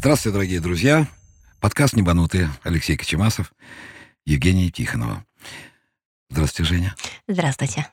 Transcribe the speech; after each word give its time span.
Здравствуйте, 0.00 0.32
дорогие 0.32 0.60
друзья. 0.60 1.06
Подкаст 1.60 1.92
«Небанутые». 1.92 2.48
Алексей 2.62 2.96
Кочемасов, 2.96 3.52
Евгения 4.24 4.70
Тихонова. 4.70 5.26
Здравствуйте, 6.30 6.72
Женя. 6.72 6.94
Здравствуйте. 7.28 7.86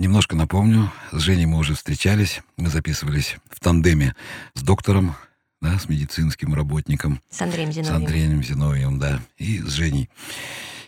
Немножко 0.00 0.34
напомню, 0.34 0.90
с 1.12 1.20
Женей 1.20 1.46
мы 1.46 1.58
уже 1.58 1.76
встречались. 1.76 2.40
Мы 2.56 2.70
записывались 2.70 3.36
в 3.52 3.60
тандеме 3.60 4.16
с 4.54 4.62
доктором, 4.62 5.14
да, 5.60 5.78
с 5.78 5.88
медицинским 5.88 6.54
работником. 6.54 7.22
С 7.30 7.40
Андреем 7.40 7.70
С 7.70 7.76
Зиновьевым. 7.76 8.02
Андреем 8.02 8.42
Зиновьевым, 8.42 8.98
да, 8.98 9.20
и 9.36 9.60
с 9.60 9.70
Женей. 9.70 10.10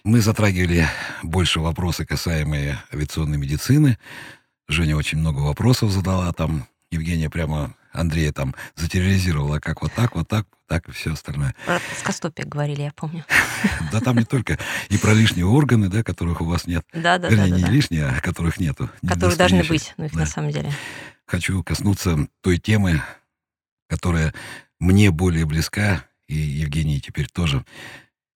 Мы 0.02 0.20
затрагивали 0.20 0.88
больше 1.22 1.60
вопросы, 1.60 2.04
касаемые 2.04 2.82
авиационной 2.92 3.38
медицины. 3.38 3.98
Женя 4.66 4.96
очень 4.96 5.18
много 5.18 5.38
вопросов 5.38 5.92
задала 5.92 6.32
там. 6.32 6.66
Евгения 6.90 7.30
прямо 7.30 7.72
Андрея 7.92 8.32
там 8.32 8.54
затерроризировала, 8.76 9.58
как 9.58 9.82
вот 9.82 9.92
так, 9.92 10.14
вот 10.14 10.28
так, 10.28 10.46
так 10.66 10.88
и 10.88 10.92
все 10.92 11.12
остальное. 11.12 11.54
Про 11.66 11.80
плоскостопие 11.80 12.46
говорили, 12.46 12.82
я 12.82 12.92
помню. 12.92 13.24
Да 13.92 14.00
там 14.00 14.16
не 14.16 14.24
только 14.24 14.58
и 14.88 14.98
про 14.98 15.12
лишние 15.12 15.46
органы, 15.46 15.88
да, 15.88 16.02
которых 16.02 16.40
у 16.40 16.44
вас 16.44 16.66
нет. 16.66 16.84
Да, 16.92 17.18
да, 17.18 17.28
да, 17.28 17.28
Вернее, 17.28 17.62
не 17.62 17.70
лишние, 17.70 18.06
а 18.06 18.20
которых 18.20 18.60
нету. 18.60 18.88
Которые 19.06 19.36
должны 19.36 19.64
быть, 19.64 19.94
ну 19.96 20.04
их 20.04 20.14
на 20.14 20.26
самом 20.26 20.50
деле. 20.50 20.72
Хочу 21.26 21.62
коснуться 21.62 22.28
той 22.40 22.58
темы, 22.58 23.02
которая 23.88 24.32
мне 24.78 25.10
более 25.10 25.44
близка, 25.44 26.04
и 26.26 26.36
Евгении 26.36 27.00
теперь 27.00 27.28
тоже. 27.28 27.64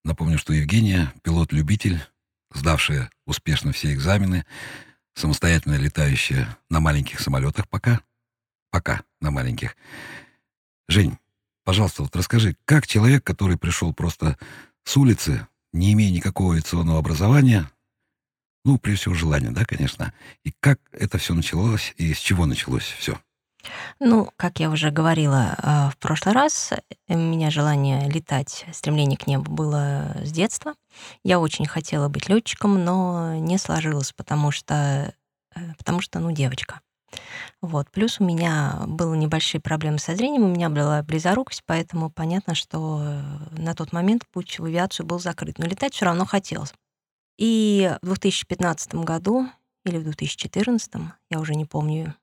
Напомню, 0.04 0.38
что 0.38 0.52
Евгения— 0.52 1.12
пилот-любитель, 1.22 2.00
сдавшая 2.52 3.10
успешно 3.24 3.72
все 3.72 3.92
экзамены, 3.94 4.44
самостоятельно 5.14 5.74
летающая 5.74 6.58
на 6.68 6.80
маленьких 6.80 7.20
самолетах 7.20 7.68
пока. 7.68 8.00
Пока 8.74 9.04
на 9.20 9.30
маленьких. 9.30 9.76
Жень, 10.88 11.16
пожалуйста, 11.62 12.02
вот 12.02 12.16
расскажи, 12.16 12.56
как 12.64 12.88
человек, 12.88 13.22
который 13.22 13.56
пришел 13.56 13.94
просто 13.94 14.36
с 14.82 14.96
улицы, 14.96 15.46
не 15.72 15.92
имея 15.92 16.10
никакого 16.10 16.54
авиационного 16.54 16.98
образования, 16.98 17.70
ну, 18.64 18.76
прежде 18.78 19.02
всего, 19.02 19.14
желания, 19.14 19.52
да, 19.52 19.64
конечно, 19.64 20.12
и 20.42 20.52
как 20.58 20.80
это 20.90 21.18
все 21.18 21.34
началось, 21.34 21.94
и 21.98 22.12
с 22.14 22.18
чего 22.18 22.46
началось 22.46 22.82
все? 22.82 23.16
Ну, 24.00 24.28
как 24.36 24.58
я 24.58 24.68
уже 24.70 24.90
говорила 24.90 25.54
э, 25.56 25.90
в 25.92 25.96
прошлый 25.98 26.34
раз, 26.34 26.72
у 27.06 27.16
меня 27.16 27.50
желание 27.50 28.10
летать, 28.10 28.66
стремление 28.72 29.16
к 29.16 29.28
небу 29.28 29.52
было 29.52 30.16
с 30.24 30.32
детства. 30.32 30.74
Я 31.22 31.38
очень 31.38 31.66
хотела 31.66 32.08
быть 32.08 32.28
летчиком, 32.28 32.82
но 32.82 33.36
не 33.36 33.56
сложилось, 33.56 34.12
потому 34.12 34.50
что, 34.50 35.14
э, 35.54 35.60
потому 35.78 36.00
что, 36.00 36.18
ну, 36.18 36.32
девочка. 36.32 36.80
Вот. 37.60 37.90
Плюс 37.90 38.20
у 38.20 38.24
меня 38.24 38.82
были 38.86 39.16
небольшие 39.16 39.60
проблемы 39.60 39.98
со 39.98 40.14
зрением, 40.14 40.44
у 40.44 40.48
меня 40.48 40.68
была 40.68 41.02
близорукость, 41.02 41.62
поэтому 41.66 42.10
понятно, 42.10 42.54
что 42.54 43.00
э, 43.02 43.22
на 43.58 43.74
тот 43.74 43.92
момент 43.92 44.26
путь 44.32 44.58
в 44.58 44.64
авиацию 44.64 45.06
был 45.06 45.18
закрыт. 45.18 45.58
Но 45.58 45.66
летать 45.66 45.94
все 45.94 46.06
равно 46.06 46.24
хотелось. 46.26 46.74
И 47.38 47.90
в 48.02 48.06
2015 48.06 48.94
году 48.96 49.48
или 49.84 49.98
в 49.98 50.04
2014, 50.04 50.92
я 51.30 51.40
уже 51.40 51.54
не 51.54 51.64
помню, 51.64 52.14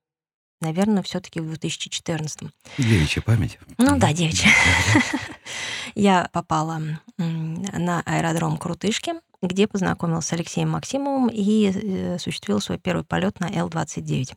наверное, 0.61 1.03
все-таки 1.03 1.39
в 1.39 1.47
2014. 1.47 2.49
Девичья 2.77 3.21
память. 3.21 3.59
Ну 3.77 3.97
да, 3.97 4.13
девичья. 4.13 4.49
Я 5.95 6.29
попала 6.31 6.81
на 7.17 8.01
аэродром 8.05 8.57
Крутышки, 8.57 9.13
где 9.41 9.67
познакомилась 9.67 10.25
с 10.25 10.33
Алексеем 10.33 10.69
Максимовым 10.69 11.27
и 11.27 11.71
э, 11.71 12.15
осуществила 12.15 12.59
свой 12.59 12.77
первый 12.77 13.03
полет 13.03 13.39
на 13.39 13.47
Л-29. 13.49 14.35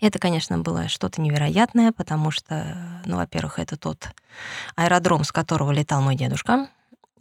Это, 0.00 0.18
конечно, 0.18 0.58
было 0.58 0.88
что-то 0.88 1.20
невероятное, 1.20 1.92
потому 1.92 2.30
что, 2.30 3.00
ну, 3.06 3.16
во-первых, 3.16 3.58
это 3.58 3.76
тот 3.76 4.08
аэродром, 4.76 5.24
с 5.24 5.32
которого 5.32 5.72
летал 5.72 6.02
мой 6.02 6.14
дедушка. 6.16 6.68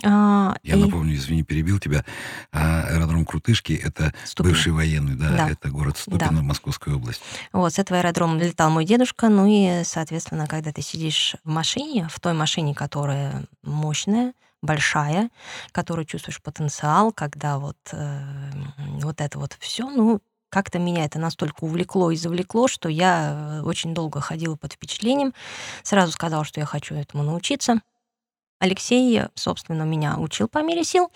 А, 0.03 0.55
Я 0.63 0.77
и 0.77 0.83
напомню, 0.83 1.13
извини, 1.15 1.43
перебил 1.43 1.77
тебя. 1.79 2.03
А 2.51 2.83
аэродром 2.87 3.23
Крутышки— 3.23 3.73
это 3.83 4.13
Ступино. 4.25 4.53
бывший 4.55 4.71
военный, 4.73 5.15
да, 5.15 5.29
Да. 5.37 5.49
это 5.49 5.69
город 5.69 5.97
Ступино, 5.97 6.41
Московская 6.41 6.95
область. 6.95 7.21
Вот, 7.53 7.73
с 7.73 7.77
этого 7.79 7.99
аэродрома 7.99 8.39
летал 8.41 8.71
мой 8.71 8.85
дедушка. 8.85 9.29
Ну 9.29 9.45
и, 9.47 9.83
соответственно, 9.83 10.47
когда 10.47 10.71
ты 10.71 10.81
сидишь 10.81 11.35
в 11.43 11.49
машине, 11.49 12.07
в 12.11 12.19
той 12.19 12.33
машине, 12.33 12.73
которая 12.73 13.45
мощная, 13.61 14.33
большая, 14.63 15.29
которую 15.71 16.05
чувствуешь 16.05 16.41
потенциал, 16.41 17.11
когда 17.11 17.59
вот, 17.59 17.77
э, 17.91 18.21
вот 19.01 19.21
это 19.21 19.37
вот 19.37 19.55
все, 19.59 19.87
ну, 19.89 20.19
как-то 20.51 20.77
меня 20.77 21.05
это 21.05 21.17
настолько 21.17 21.63
увлекло 21.63 22.11
и 22.11 22.15
завлекло, 22.15 22.67
что 22.67 22.89
я 22.89 23.61
э, 23.61 23.61
очень 23.63 23.95
долго 23.95 24.21
ходила 24.21 24.55
под 24.55 24.73
впечатлением. 24.73 25.33
Сразу 25.81 26.11
сказала, 26.11 26.43
что 26.43 26.59
я 26.59 26.65
хочу 26.65 26.93
этому 26.93 27.23
научиться. 27.23 27.81
Алексей, 28.59 29.23
собственно, 29.33 29.83
меня 29.83 30.17
учил 30.19 30.47
по 30.47 30.61
мере 30.61 30.83
сил, 30.83 31.11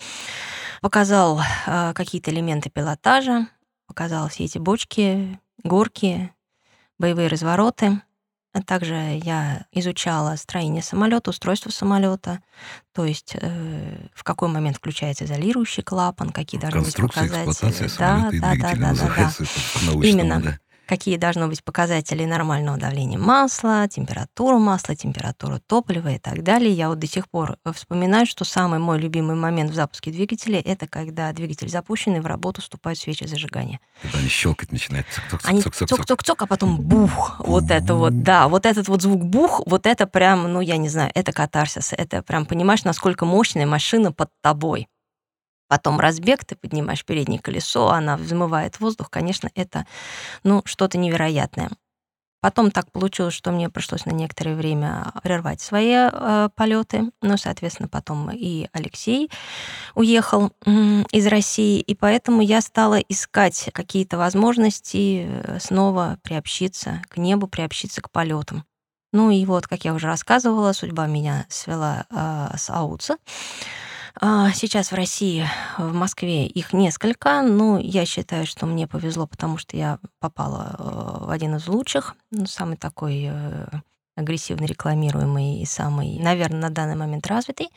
показал 0.80 1.40
э, 1.66 1.92
какие-то 1.94 2.32
элементы 2.32 2.70
пилотажа, 2.70 3.46
показал 3.86 4.28
все 4.28 4.44
эти 4.44 4.58
бочки, 4.58 5.38
горки, 5.62 6.32
боевые 6.98 7.28
развороты. 7.28 8.00
А 8.56 8.62
также 8.62 9.20
я 9.22 9.66
изучала 9.70 10.34
строение 10.36 10.82
самолета, 10.82 11.28
устройство 11.28 11.68
самолета, 11.68 12.40
то 12.94 13.04
есть 13.04 13.36
э, 13.38 14.08
в 14.14 14.24
какой 14.24 14.48
момент 14.48 14.78
включается 14.78 15.26
изолирующий 15.26 15.82
клапан, 15.82 16.30
какие 16.30 16.58
должны 16.58 16.80
быть 16.80 16.96
показатели. 16.96 17.90
Да, 17.98 18.30
да, 18.32 18.54
да, 18.54 18.74
да, 18.74 18.94
да, 18.94 19.14
да. 19.14 19.92
Именно. 20.02 20.40
да. 20.40 20.58
Какие 20.86 21.16
должны 21.16 21.48
быть 21.48 21.64
показатели 21.64 22.24
нормального 22.24 22.78
давления 22.78 23.18
масла, 23.18 23.88
температура 23.88 24.58
масла, 24.58 24.94
температура 24.94 25.60
топлива 25.66 26.08
и 26.08 26.18
так 26.18 26.42
далее. 26.44 26.70
Я 26.72 26.88
вот 26.88 27.00
до 27.00 27.06
сих 27.06 27.28
пор 27.28 27.56
э, 27.64 27.72
вспоминаю, 27.72 28.24
что 28.26 28.44
самый 28.44 28.78
мой 28.78 29.00
любимый 29.00 29.34
момент 29.34 29.72
в 29.72 29.74
запуске 29.74 30.12
двигателя 30.12 30.60
это 30.60 30.86
когда 30.86 31.32
двигатель 31.32 31.68
запущен 31.68 32.16
и 32.16 32.20
в 32.20 32.26
работу 32.26 32.62
вступают 32.62 32.98
свечи 32.98 33.24
зажигания. 33.26 33.80
Когда 34.00 34.18
они 34.18 34.28
щелкать 34.28 34.70
начинают. 34.70 35.06
Они 35.42 35.60
Цок-цок-цок-цок. 35.60 36.06
цок-цок-цок, 36.06 36.42
а 36.42 36.46
потом 36.46 36.80
бух. 36.80 37.40
Вот 37.40 37.70
это 37.70 37.94
вот, 37.94 38.22
да, 38.22 38.48
вот 38.48 38.64
этот 38.64 38.88
вот 38.88 39.02
звук 39.02 39.24
бух, 39.24 39.62
вот 39.66 39.86
это 39.86 40.06
прям, 40.06 40.52
ну, 40.52 40.60
я 40.60 40.76
не 40.76 40.88
знаю, 40.88 41.10
это 41.14 41.32
катарсис. 41.32 41.92
Это 41.92 42.22
прям, 42.22 42.46
понимаешь, 42.46 42.84
насколько 42.84 43.24
мощная 43.24 43.66
машина 43.66 44.12
под 44.12 44.30
тобой. 44.40 44.88
Потом 45.68 45.98
разбег, 45.98 46.44
ты 46.44 46.54
поднимаешь 46.56 47.04
переднее 47.04 47.40
колесо, 47.40 47.88
она 47.88 48.16
взмывает 48.16 48.78
воздух. 48.80 49.10
Конечно, 49.10 49.50
это, 49.54 49.86
ну, 50.44 50.62
что-то 50.64 50.98
невероятное. 50.98 51.70
Потом 52.40 52.70
так 52.70 52.92
получилось, 52.92 53.34
что 53.34 53.50
мне 53.50 53.68
пришлось 53.70 54.04
на 54.06 54.12
некоторое 54.12 54.54
время 54.54 55.12
прервать 55.24 55.60
свои 55.60 55.92
э, 55.94 56.48
полеты. 56.54 57.10
Ну, 57.20 57.36
соответственно, 57.36 57.88
потом 57.88 58.30
и 58.30 58.68
Алексей 58.72 59.30
уехал 59.96 60.52
м, 60.64 61.02
из 61.10 61.26
России, 61.26 61.80
и 61.80 61.94
поэтому 61.96 62.42
я 62.42 62.60
стала 62.60 63.00
искать 63.00 63.70
какие-то 63.72 64.18
возможности 64.18 65.26
э, 65.28 65.58
снова 65.60 66.18
приобщиться 66.22 67.02
к 67.08 67.16
небу, 67.16 67.48
приобщиться 67.48 68.00
к 68.00 68.10
полетам. 68.10 68.64
Ну 69.12 69.30
и 69.30 69.44
вот, 69.44 69.66
как 69.66 69.84
я 69.84 69.94
уже 69.94 70.06
рассказывала, 70.06 70.72
судьба 70.72 71.06
меня 71.06 71.46
свела 71.48 72.06
э, 72.10 72.56
с 72.56 72.70
АУЦа. 72.70 73.16
А, 74.18 74.50
Сейчас 74.52 74.92
в 74.92 74.94
России, 74.94 75.46
в 75.76 75.92
Москве 75.92 76.46
их 76.46 76.72
несколько, 76.72 77.42
но 77.42 77.78
я 77.78 78.06
считаю, 78.06 78.46
что 78.46 78.64
мне 78.64 78.86
повезло, 78.86 79.26
потому 79.26 79.58
что 79.58 79.76
я 79.76 79.98
попала 80.20 80.74
э, 80.78 81.24
в 81.26 81.30
один 81.30 81.56
из 81.56 81.68
лучших, 81.68 82.16
ну, 82.30 82.46
самый 82.46 82.78
такой 82.78 83.28
э, 83.30 83.66
агрессивно 84.16 84.64
рекламируемый 84.64 85.60
и 85.60 85.66
самый, 85.66 86.18
наверное, 86.18 86.60
на 86.62 86.70
данный 86.70 86.96
момент 86.96 87.26
развитый. 87.26 87.68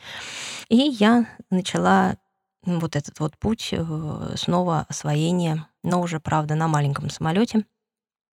И 0.70 0.76
я 0.76 1.26
начала 1.50 2.16
вот 2.64 2.96
этот 2.96 3.20
вот 3.20 3.36
путь 3.36 3.68
э, 3.72 4.34
снова 4.36 4.86
освоения, 4.88 5.66
но 5.82 6.00
уже, 6.00 6.20
правда, 6.20 6.54
на 6.54 6.68
маленьком 6.68 7.10
самолете, 7.10 7.66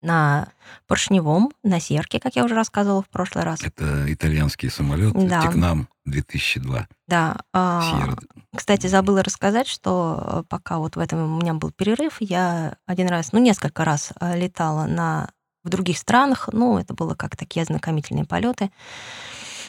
на 0.02 0.50
поршневом, 0.88 1.52
на 1.64 1.80
серке, 1.80 2.20
как 2.20 2.36
я 2.36 2.46
уже 2.46 2.56
рассказывала 2.56 3.02
в 3.02 3.10
прошлый 3.10 3.44
раз. 3.44 3.62
Это 3.64 4.12
итальянский 4.12 4.70
самолет 4.70 5.14
Да. 5.14 5.42
Текнам 5.42 5.88
2002. 6.06 6.88
Да, 7.08 7.38
а, 7.54 7.82
Сьерра. 7.82 8.18
Кстати, 8.56 8.88
забыла 8.88 9.24
рассказать, 9.24 9.68
что 9.68 10.24
э, 10.24 10.44
пока 10.48 10.78
вот 10.80 10.96
в 10.96 11.00
этом 11.00 11.38
у 11.38 11.42
меня 11.42 11.54
был 11.54 11.72
перерыв, 11.72 12.18
я 12.20 12.78
один 12.86 13.08
раз, 13.08 13.34
ну, 13.34 13.40
несколько 13.40 13.84
раз 13.84 14.14
э, 14.20 14.38
летала 14.38 14.86
на, 14.86 15.30
в 15.64 15.70
других 15.70 15.98
странах. 15.98 16.50
Ну, 16.52 16.78
это 16.78 16.94
было 16.94 17.16
как 17.16 17.36
такие 17.36 17.64
ознакомительные 17.64 18.26
полеты. 18.26 18.72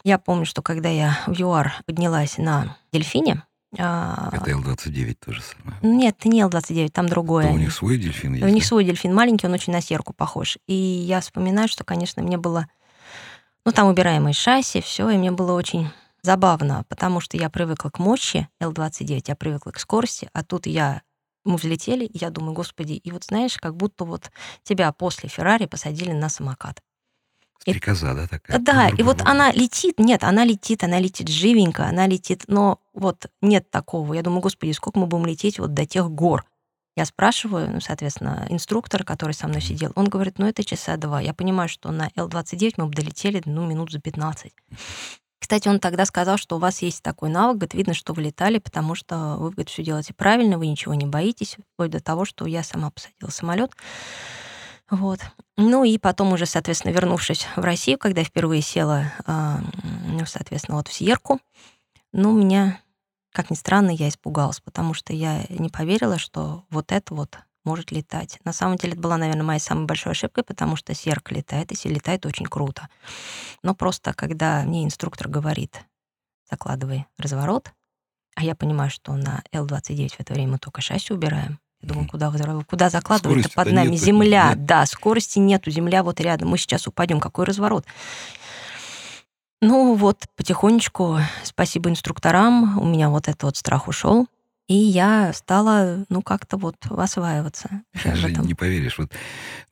Я 0.05 0.19
помню, 0.19 0.47
что 0.47 0.63
когда 0.63 0.89
я 0.89 1.19
в 1.27 1.33
ЮАР 1.33 1.83
поднялась 1.85 2.39
на 2.39 2.77
дельфине, 2.93 3.43
Это 3.73 4.45
Л-29 4.47 5.17
тоже 5.25 5.43
самое. 5.43 5.79
нет, 5.83 6.17
это 6.19 6.29
не 6.29 6.41
Л-29, 6.41 6.89
там 6.91 7.09
другое. 7.09 7.49
То 7.49 7.53
у 7.53 7.59
них 7.59 7.73
свой 7.73 7.99
дельфин 7.99 8.35
есть? 8.35 8.45
У 8.45 8.49
них 8.49 8.63
да? 8.63 8.69
свой 8.69 8.85
дельфин 8.85 9.15
маленький, 9.15 9.47
он 9.47 9.53
очень 9.53 9.73
на 9.73 9.83
серку 9.83 10.15
похож. 10.15 10.59
И 10.67 10.75
я 10.75 11.21
вспоминаю, 11.21 11.69
что, 11.69 11.85
конечно, 11.85 12.23
мне 12.23 12.39
было... 12.39 12.67
Ну, 13.65 13.73
там 13.73 13.89
убираемые 13.89 14.33
шасси, 14.33 14.81
все, 14.81 15.11
и 15.11 15.19
мне 15.19 15.31
было 15.31 15.53
очень 15.53 15.91
забавно, 16.23 16.85
потому 16.89 17.21
что 17.21 17.37
я 17.37 17.51
привыкла 17.51 17.91
к 17.91 17.99
мощи 17.99 18.49
Л-29, 18.61 19.25
я 19.27 19.37
привыкла 19.37 19.71
к 19.71 19.79
скорости, 19.79 20.31
а 20.33 20.43
тут 20.43 20.67
я 20.67 21.03
мы 21.45 21.57
взлетели, 21.57 22.05
и 22.05 22.19
я 22.19 22.31
думаю, 22.31 22.53
господи, 22.53 22.93
и 22.93 23.11
вот 23.11 23.25
знаешь, 23.25 23.57
как 23.57 23.75
будто 23.75 24.05
вот 24.05 24.31
тебя 24.63 24.93
после 24.93 25.29
Феррари 25.29 25.67
посадили 25.67 26.13
на 26.13 26.29
самокат. 26.29 26.83
Стрекоза, 27.61 28.15
да, 28.15 28.27
такая? 28.27 28.59
Да, 28.59 28.89
и 28.89 29.03
вот 29.03 29.23
она 29.23 29.51
летит, 29.51 29.99
нет, 29.99 30.25
она 30.25 30.45
летит, 30.45 30.85
она 30.85 30.99
летит 31.01 31.29
живенько, 31.29 31.87
она 31.87 32.07
летит, 32.07 32.45
но 32.47 32.81
вот 32.99 33.31
нет 33.41 33.71
такого. 33.71 34.15
Я 34.15 34.23
думаю, 34.23 34.41
господи, 34.41 34.73
сколько 34.73 34.99
мы 34.99 35.07
будем 35.07 35.27
лететь 35.27 35.59
вот 35.59 35.75
до 35.75 35.87
тех 35.87 36.11
гор? 36.11 36.45
Я 36.97 37.05
спрашиваю, 37.05 37.71
ну, 37.71 37.81
соответственно, 37.81 38.47
инструктора, 38.51 39.05
который 39.05 39.33
со 39.33 39.47
мной 39.47 39.61
сидел, 39.61 39.93
он 39.95 40.09
говорит, 40.09 40.39
ну, 40.39 40.47
это 40.47 40.65
часа 40.65 40.97
два. 40.97 41.21
Я 41.21 41.33
понимаю, 41.33 41.69
что 41.69 41.93
на 41.93 42.11
Л-29 42.17 42.75
мы 42.77 42.87
бы 42.87 42.95
долетели, 42.95 43.41
ну, 43.45 43.65
минут 43.67 43.93
за 43.93 44.01
15. 44.01 44.53
Кстати, 45.39 45.69
он 45.69 45.79
тогда 45.79 46.05
сказал, 46.05 46.37
что 46.37 46.57
у 46.57 46.59
вас 46.59 46.83
есть 46.83 47.03
такой 47.03 47.31
навык, 47.31 47.59
говорит, 47.59 47.75
видно, 47.75 47.95
что 47.95 48.13
вы 48.13 48.23
летали, 48.23 48.59
потому 48.59 48.97
что 48.97 49.37
вы, 49.39 49.51
говорит, 49.51 49.69
все 49.69 49.85
делаете 49.85 50.13
правильно, 50.13 50.59
вы 50.59 50.67
ничего 50.67 50.95
не 50.95 51.07
боитесь, 51.07 51.57
вплоть 51.73 51.91
до 51.91 52.01
того, 52.01 52.25
что 52.25 52.47
я 52.47 52.65
сама 52.65 52.91
посадила 52.91 53.31
самолет. 53.31 53.71
Вот. 54.91 55.21
Ну 55.57 55.85
и 55.85 55.99
потом 55.99 56.33
уже, 56.33 56.47
соответственно, 56.47 56.93
вернувшись 56.93 57.47
в 57.55 57.61
Россию, 57.61 57.99
когда 57.99 58.23
я 58.23 58.25
впервые 58.25 58.63
села, 58.63 59.13
ну, 59.27 60.27
соответственно, 60.27 60.79
вот 60.79 60.89
в 60.89 60.93
Сьерку, 60.93 61.39
ну, 62.13 62.33
меня, 62.33 62.81
как 63.33 63.51
ни 63.51 63.55
странно, 63.55 63.91
я 63.91 64.09
испугалась, 64.09 64.61
потому 64.61 64.95
что 64.95 65.13
я 65.13 65.45
не 65.49 65.69
поверила, 65.69 66.19
что 66.19 66.65
вот 66.71 66.93
это 66.93 67.15
вот 67.15 67.39
может 67.65 67.93
летать. 67.93 68.39
На 68.45 68.53
самом 68.53 68.77
деле 68.77 68.95
это 68.95 69.03
была, 69.03 69.17
наверное, 69.17 69.45
моей 69.45 69.61
самой 69.61 69.85
большой 69.85 70.13
ошибкой, 70.13 70.45
потому 70.45 70.77
что 70.77 70.95
Сьерка 70.95 71.35
летает, 71.35 71.71
и 71.73 71.89
летает 71.89 72.25
очень 72.25 72.47
круто. 72.47 72.89
Но 73.63 73.75
просто 73.75 74.15
когда 74.15 74.63
мне 74.63 74.85
инструктор 74.85 75.29
говорит, 75.29 75.85
закладывай 76.51 77.07
разворот, 77.19 77.73
а 78.35 78.45
я 78.45 78.55
понимаю, 78.55 78.91
что 78.91 79.15
на 79.15 79.43
Л-29 79.53 80.17
в 80.17 80.21
это 80.21 80.33
время 80.33 80.53
мы 80.53 80.59
только 80.59 80.81
шасси 80.81 81.13
убираем, 81.13 81.59
я 81.81 81.89
думаю, 81.89 82.09
куда, 82.09 82.33
куда 82.67 82.91
закладывать 82.91 83.55
под 83.55 83.71
нами? 83.71 83.91
Нет, 83.91 84.01
земля, 84.01 84.51
нет. 84.51 84.65
да, 84.65 84.85
скорости 84.87 85.39
нету, 85.39 85.71
земля 85.71 86.03
вот 86.03 86.21
рядом, 86.21 86.49
мы 86.49 86.59
сейчас 86.59 86.89
упадем, 86.89 87.21
какой 87.21 87.45
разворот? 87.45 87.85
Ну 89.61 89.95
вот, 89.95 90.25
потихонечку, 90.37 91.19
спасибо 91.43 91.91
инструкторам, 91.91 92.79
у 92.79 92.87
меня 92.87 93.11
вот 93.11 93.27
этот 93.29 93.43
вот 93.43 93.57
страх 93.57 93.89
ушел, 93.89 94.29
и 94.69 94.75
я 94.75 95.33
стала, 95.33 96.05
ну, 96.09 96.23
как-то 96.23 96.57
вот 96.59 96.77
осваиваться. 96.91 97.83
Жень, 98.05 98.39
не 98.43 98.55
поверишь, 98.55 98.99
вот, 98.99 99.11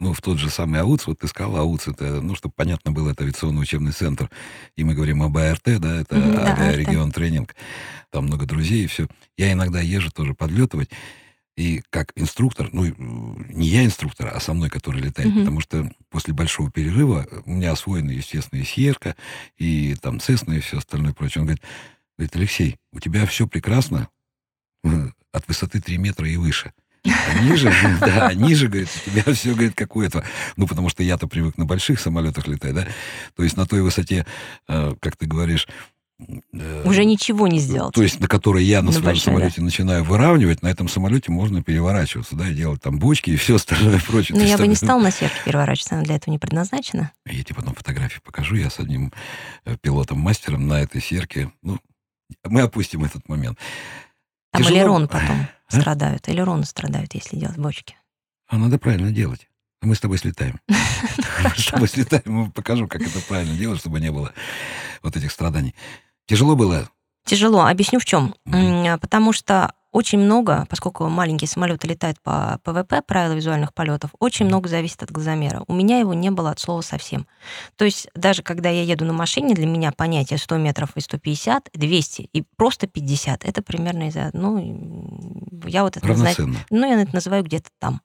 ну, 0.01 0.13
в 0.13 0.21
тот 0.21 0.39
же 0.39 0.51
самый 0.51 0.81
АУЦ, 0.81 1.07
вот 1.07 1.21
ты 1.21 1.29
сказала, 1.29 1.61
АУЦ, 1.61 1.89
это, 1.89 2.21
ну, 2.21 2.35
чтобы 2.35 2.55
понятно 2.57 2.91
было, 2.91 3.11
это 3.11 3.23
авиационный 3.23 3.63
учебный 3.63 3.93
центр, 3.93 4.29
и 4.75 4.83
мы 4.83 4.95
говорим 4.95 5.23
об 5.23 5.37
АРТ, 5.37 5.79
да, 5.79 6.01
это 6.01 6.17
mm, 6.17 6.45
авиарегион 6.45 7.13
тренинг, 7.13 7.55
там 8.11 8.25
много 8.25 8.45
друзей 8.45 8.85
и 8.85 8.87
все. 8.89 9.07
Я 9.37 9.53
иногда 9.53 9.81
езжу 9.81 10.11
тоже 10.11 10.35
подлетывать, 10.35 10.91
и 11.57 11.83
как 11.91 12.13
инструктор, 12.17 12.69
ну, 12.73 12.85
не 12.85 13.69
я 13.69 13.85
инструктор, 13.85 14.31
а 14.35 14.41
со 14.41 14.53
мной, 14.53 14.69
который 14.69 15.01
летает, 15.01 15.31
mm-hmm. 15.31 15.41
потому 15.41 15.61
что 15.61 15.91
после 16.11 16.35
большого 16.35 16.71
перерыва 16.71 17.27
у 17.47 17.51
меня 17.51 17.73
освоены, 17.73 18.11
естественно, 18.11 18.61
и 18.61 18.65
Сьерка, 18.65 19.17
и 19.57 19.97
там 20.01 20.21
Цесна, 20.21 20.53
и 20.53 20.61
все 20.61 20.79
остальное 20.79 21.15
прочее. 21.15 21.41
Он 21.41 21.47
говорит, 21.47 21.65
говорит, 22.19 22.37
Алексей, 22.37 22.77
у 22.93 23.01
тебя 23.01 23.25
все 23.27 23.47
прекрасно 23.47 24.09
от 25.33 25.49
высоты 25.49 25.81
3 25.81 25.97
метра 25.97 26.29
и 26.29 26.37
выше. 26.37 26.73
А 27.05 27.43
ниже, 27.43 27.73
да, 28.01 28.35
ниже, 28.35 28.69
говорит, 28.69 28.89
у 29.07 29.11
тебя 29.11 29.33
все, 29.33 29.53
говорит, 29.53 29.75
как 29.75 29.97
у 29.97 30.03
этого. 30.03 30.25
Ну, 30.57 30.67
потому 30.67 30.91
что 30.91 31.03
я-то 31.03 31.27
привык 31.27 31.57
на 31.57 31.65
больших 31.65 32.01
самолетах 32.01 32.49
летать, 32.49 32.75
да? 32.75 32.87
То 33.35 33.45
есть 33.45 33.57
на 33.57 33.67
той 33.67 33.81
высоте, 33.81 34.27
э, 34.69 34.95
как 35.01 35.17
ты 35.17 35.27
говоришь, 35.27 35.67
Э, 35.69 35.96
Уже 36.85 37.05
ничего 37.05 37.47
не 37.47 37.59
сделать. 37.59 37.95
То 37.95 38.03
есть, 38.03 38.21
на 38.21 38.29
которой 38.29 38.65
я 38.65 38.81
на, 38.81 38.87
на 38.87 38.93
своем 38.93 39.17
самолете 39.17 39.57
да. 39.59 39.65
начинаю 39.65 40.03
выравнивать, 40.03 40.63
на 40.63 40.69
этом 40.69 40.89
самолете 40.89 41.31
можно 41.31 41.63
переворачиваться, 41.63 42.37
да, 42.37 42.49
и 42.49 42.55
делать 42.55 42.81
там 42.81 42.99
бочки 42.99 43.31
и 43.31 43.37
все 43.37 43.57
остальное 43.57 44.01
прочее. 44.01 44.37
Но 44.37 44.43
ну, 44.43 44.49
я 44.49 44.57
бы 44.57 44.67
не 44.67 44.77
стал 44.77 44.99
на 44.99 45.11
серке 45.11 45.37
переворачиваться, 45.45 45.97
она 45.97 46.05
для 46.05 46.17
этого 46.17 46.33
не 46.33 46.39
предназначена. 46.39 47.13
Я 47.27 47.45
тебе 47.45 47.57
потом 47.57 47.75
фотографии 47.75 48.21
покажу, 48.25 48.57
я 48.57 48.71
с 48.71 48.79
одним 48.79 49.13
э, 49.67 49.77
пилотом-мастером 49.79 50.67
на 50.67 50.81
этой 50.81 51.03
серке, 51.03 51.53
ну, 51.63 51.79
мы 52.45 52.63
опустим 52.63 53.05
этот 53.05 53.29
момент. 53.29 53.59
Там 54.53 54.63
Тяжело... 54.63 54.79
элерон 54.79 55.09
потом 55.09 55.49
а? 55.69 55.81
страдают, 55.81 56.29
элероны 56.31 56.65
страдают, 56.65 57.15
если 57.15 57.37
делать 57.37 57.59
бочки. 57.59 57.97
А 58.49 58.57
надо 58.57 58.79
правильно 58.79 59.11
делать. 59.11 59.49
Мы 59.83 59.95
с 59.95 60.01
тобой 60.01 60.17
слетаем. 60.19 60.61
С 61.57 61.67
тобой 61.67 61.89
слетаем, 61.89 62.51
покажу, 62.51 62.89
как 62.89 63.03
это 63.03 63.21
правильно 63.29 63.55
делать, 63.55 63.79
чтобы 63.79 64.01
не 64.01 64.11
было 64.11 64.33
вот 65.03 65.17
этих 65.17 65.31
страданий. 65.31 65.75
Тяжело 66.27 66.57
было? 66.57 66.89
Тяжело. 67.25 67.65
Объясню 67.65 67.99
в 67.99 68.05
чем. 68.05 68.35
Mm-hmm. 68.49 68.99
Потому 68.99 69.33
что 69.33 69.73
очень 69.97 70.19
много, 70.19 70.67
поскольку 70.69 71.09
маленькие 71.09 71.49
самолеты 71.49 71.89
летают 71.89 72.21
по 72.21 72.61
ПВП, 72.65 73.01
правила 73.01 73.33
визуальных 73.33 73.73
полетов, 73.73 74.11
очень 74.19 74.45
много 74.45 74.69
зависит 74.69 75.03
от 75.03 75.11
глазомера. 75.11 75.65
У 75.69 75.73
меня 75.73 75.99
его 75.99 76.13
не 76.13 76.31
было 76.31 76.51
от 76.51 76.61
слова 76.61 76.83
совсем. 76.83 77.27
То 77.77 77.87
есть 77.87 78.09
даже 78.15 78.43
когда 78.43 78.69
я 78.69 78.83
еду 78.83 79.07
на 79.07 79.15
машине, 79.15 79.55
для 79.55 79.65
меня 79.65 79.93
понятие 79.93 80.39
100 80.39 80.59
метров 80.59 80.91
и 80.97 81.01
150, 81.01 81.71
200 81.73 82.29
и 82.31 82.45
просто 82.57 82.87
50, 82.87 83.47
это 83.47 83.63
примерно 83.63 84.09
из-за... 84.09 84.29
Ну, 84.35 85.63
я 85.65 85.83
вот 85.83 85.97
это 85.97 86.07
называю... 86.07 86.37
Ну, 86.69 86.87
я 86.87 87.01
это 87.01 87.15
называю 87.15 87.43
где-то 87.43 87.71
там. 87.79 88.03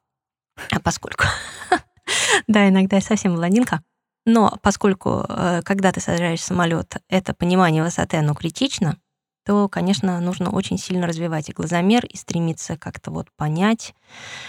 А 0.72 0.80
поскольку... 0.80 1.26
да, 2.48 2.70
иногда 2.70 2.96
я 2.96 3.02
совсем 3.02 3.36
блондинка. 3.36 3.82
Но 4.26 4.58
поскольку, 4.62 5.26
э, 5.28 5.62
когда 5.64 5.92
ты 5.92 6.00
сажаешь 6.00 6.42
самолет, 6.44 6.98
это 7.10 7.34
понимание 7.34 7.84
высоты, 7.84 8.18
оно 8.18 8.36
критично, 8.36 8.98
то, 9.46 9.68
конечно, 9.68 10.20
нужно 10.20 10.50
очень 10.50 10.78
сильно 10.78 11.08
развивать 11.08 11.50
и 11.50 11.54
глазомер, 11.54 12.06
и 12.06 12.16
стремиться 12.16 12.78
как-то 12.78 13.12
вот 13.12 13.28
понять, 13.36 13.94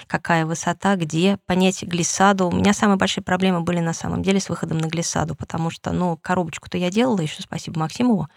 какая 0.07 0.47
высота, 0.47 0.97
где, 0.97 1.39
понять 1.47 1.83
глиссаду. 1.83 2.49
У 2.49 2.53
меня 2.53 2.73
самые 2.73 2.97
большие 2.97 3.25
проблемы 3.25 3.61
были 3.61 3.81
на 3.81 3.93
самом 3.93 4.23
деле 4.23 4.41
с 4.41 4.49
выходом 4.49 4.79
на 4.79 4.87
глиссаду, 4.87 5.35
потому 5.35 5.71
что, 5.71 5.93
ну, 5.93 6.19
коробочку-то 6.21 6.79
я 6.79 6.91
делала, 6.91 7.21
еще 7.21 7.43
спасибо 7.43 7.81
Максимову, 7.81 8.29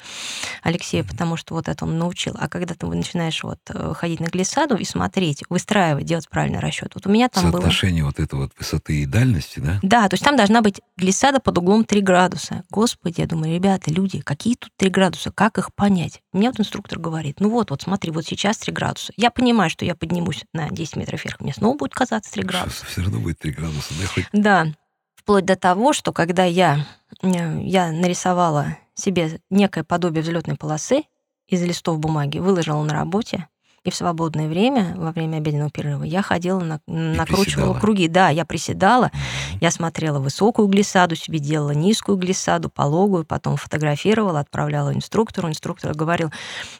Алексею, 0.63 1.05
потому 1.05 1.37
что 1.37 1.55
вот 1.55 1.67
это 1.67 1.85
он 1.85 1.97
научил. 1.97 2.35
А 2.39 2.47
когда 2.47 2.73
ты 2.73 2.85
начинаешь 2.85 3.43
вот 3.43 3.59
э, 3.69 3.93
ходить 3.93 4.19
на 4.19 4.25
глиссаду 4.25 4.75
и 4.75 4.85
смотреть, 4.85 5.43
выстраивать, 5.49 6.05
делать 6.05 6.29
правильный 6.29 6.59
расчет. 6.59 6.91
Вот 6.95 7.05
у 7.07 7.09
меня 7.09 7.29
там 7.29 7.51
Соотношение 7.51 8.03
было... 8.03 8.09
вот 8.09 8.19
этой 8.19 8.35
вот 8.35 8.51
высоты 8.57 9.01
и 9.01 9.05
дальности, 9.05 9.59
да? 9.59 9.79
Да, 9.81 10.07
то 10.09 10.13
есть 10.13 10.23
там 10.23 10.35
должна 10.35 10.61
быть 10.61 10.81
глиссада 10.97 11.39
под 11.39 11.57
углом 11.57 11.83
3 11.83 12.01
градуса. 12.01 12.63
Господи, 12.69 13.21
я 13.21 13.27
думаю, 13.27 13.53
ребята, 13.53 13.91
люди, 13.91 14.19
какие 14.21 14.55
тут 14.55 14.71
3 14.77 14.89
градуса, 14.89 15.31
как 15.31 15.57
их 15.57 15.73
понять? 15.73 16.21
Мне 16.45 16.51
вот 16.51 16.59
инструктор 16.59 16.99
говорит, 16.99 17.39
ну 17.39 17.49
вот, 17.49 17.71
вот 17.71 17.81
смотри, 17.81 18.11
вот 18.11 18.23
сейчас 18.23 18.59
3 18.59 18.71
градуса. 18.71 19.11
Я 19.17 19.31
понимаю, 19.31 19.71
что 19.71 19.83
я 19.83 19.95
поднимусь 19.95 20.45
на 20.53 20.69
10 20.69 20.95
метров 20.95 21.25
вверх, 21.25 21.39
мне 21.39 21.55
снова 21.55 21.75
будет 21.75 21.95
казаться 21.95 22.31
3 22.33 22.43
градуса. 22.43 22.85
Все 22.85 23.01
равно 23.01 23.19
будет 23.19 23.39
3 23.39 23.51
градуса, 23.51 23.95
да? 23.99 24.05
Хоть... 24.05 24.25
Да. 24.31 24.67
Вплоть 25.15 25.43
до 25.43 25.55
того, 25.55 25.91
что 25.91 26.13
когда 26.13 26.43
я, 26.43 26.85
э, 27.23 27.61
я 27.63 27.91
нарисовала 27.91 28.77
себе 28.93 29.39
некое 29.49 29.83
подобие 29.83 30.21
взлетной 30.21 30.55
полосы 30.55 31.05
из 31.47 31.63
листов 31.63 31.97
бумаги, 31.97 32.37
выложила 32.37 32.83
на 32.83 32.93
работе, 32.93 33.47
и 33.85 33.91
в 33.91 33.95
свободное 33.95 34.47
время, 34.47 34.95
во 34.97 35.11
время 35.11 35.37
обеденного 35.37 35.69
перерыва, 35.69 36.03
я 36.03 36.23
ходила, 36.23 36.59
на, 36.59 36.81
накручивала 36.87 37.73
приседала. 37.73 37.79
круги. 37.79 38.07
Да, 38.07 38.29
я 38.29 38.43
приседала, 38.43 39.05
mm-hmm. 39.05 39.57
я 39.61 39.69
смотрела 39.69 40.19
высокую 40.19 40.67
глиссаду, 40.67 41.15
себе 41.15 41.37
делала 41.37 41.71
низкую 41.71 42.17
глиссаду, 42.17 42.69
пологую, 42.69 43.25
потом 43.25 43.57
фотографировала, 43.57 44.39
отправляла 44.39 44.91
инструктору. 44.91 45.49
Инструктор 45.49 45.93
говорил, 45.93 46.31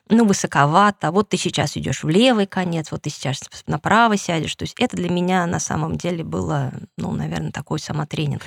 ну, 0.10 0.26
высоковато, 0.26 1.12
вот 1.12 1.30
ты 1.30 1.38
сейчас 1.38 1.78
идешь 1.78 2.04
в 2.04 2.10
левый 2.10 2.48
конец, 2.48 2.92
вот 2.92 3.04
ты 3.04 3.12
сейчас 3.12 3.40
направо 3.68 4.18
сядешь. 4.18 4.56
То 4.56 4.64
есть 4.64 4.76
это 4.80 4.98
для 4.98 5.12
меня 5.12 5.46
на 5.46 5.60
самом 5.60 5.98
деле 5.98 6.24
было, 6.24 6.74
ну, 6.98 7.12
наверное, 7.12 7.52
такой 7.52 7.78
самотренинг. 7.78 8.42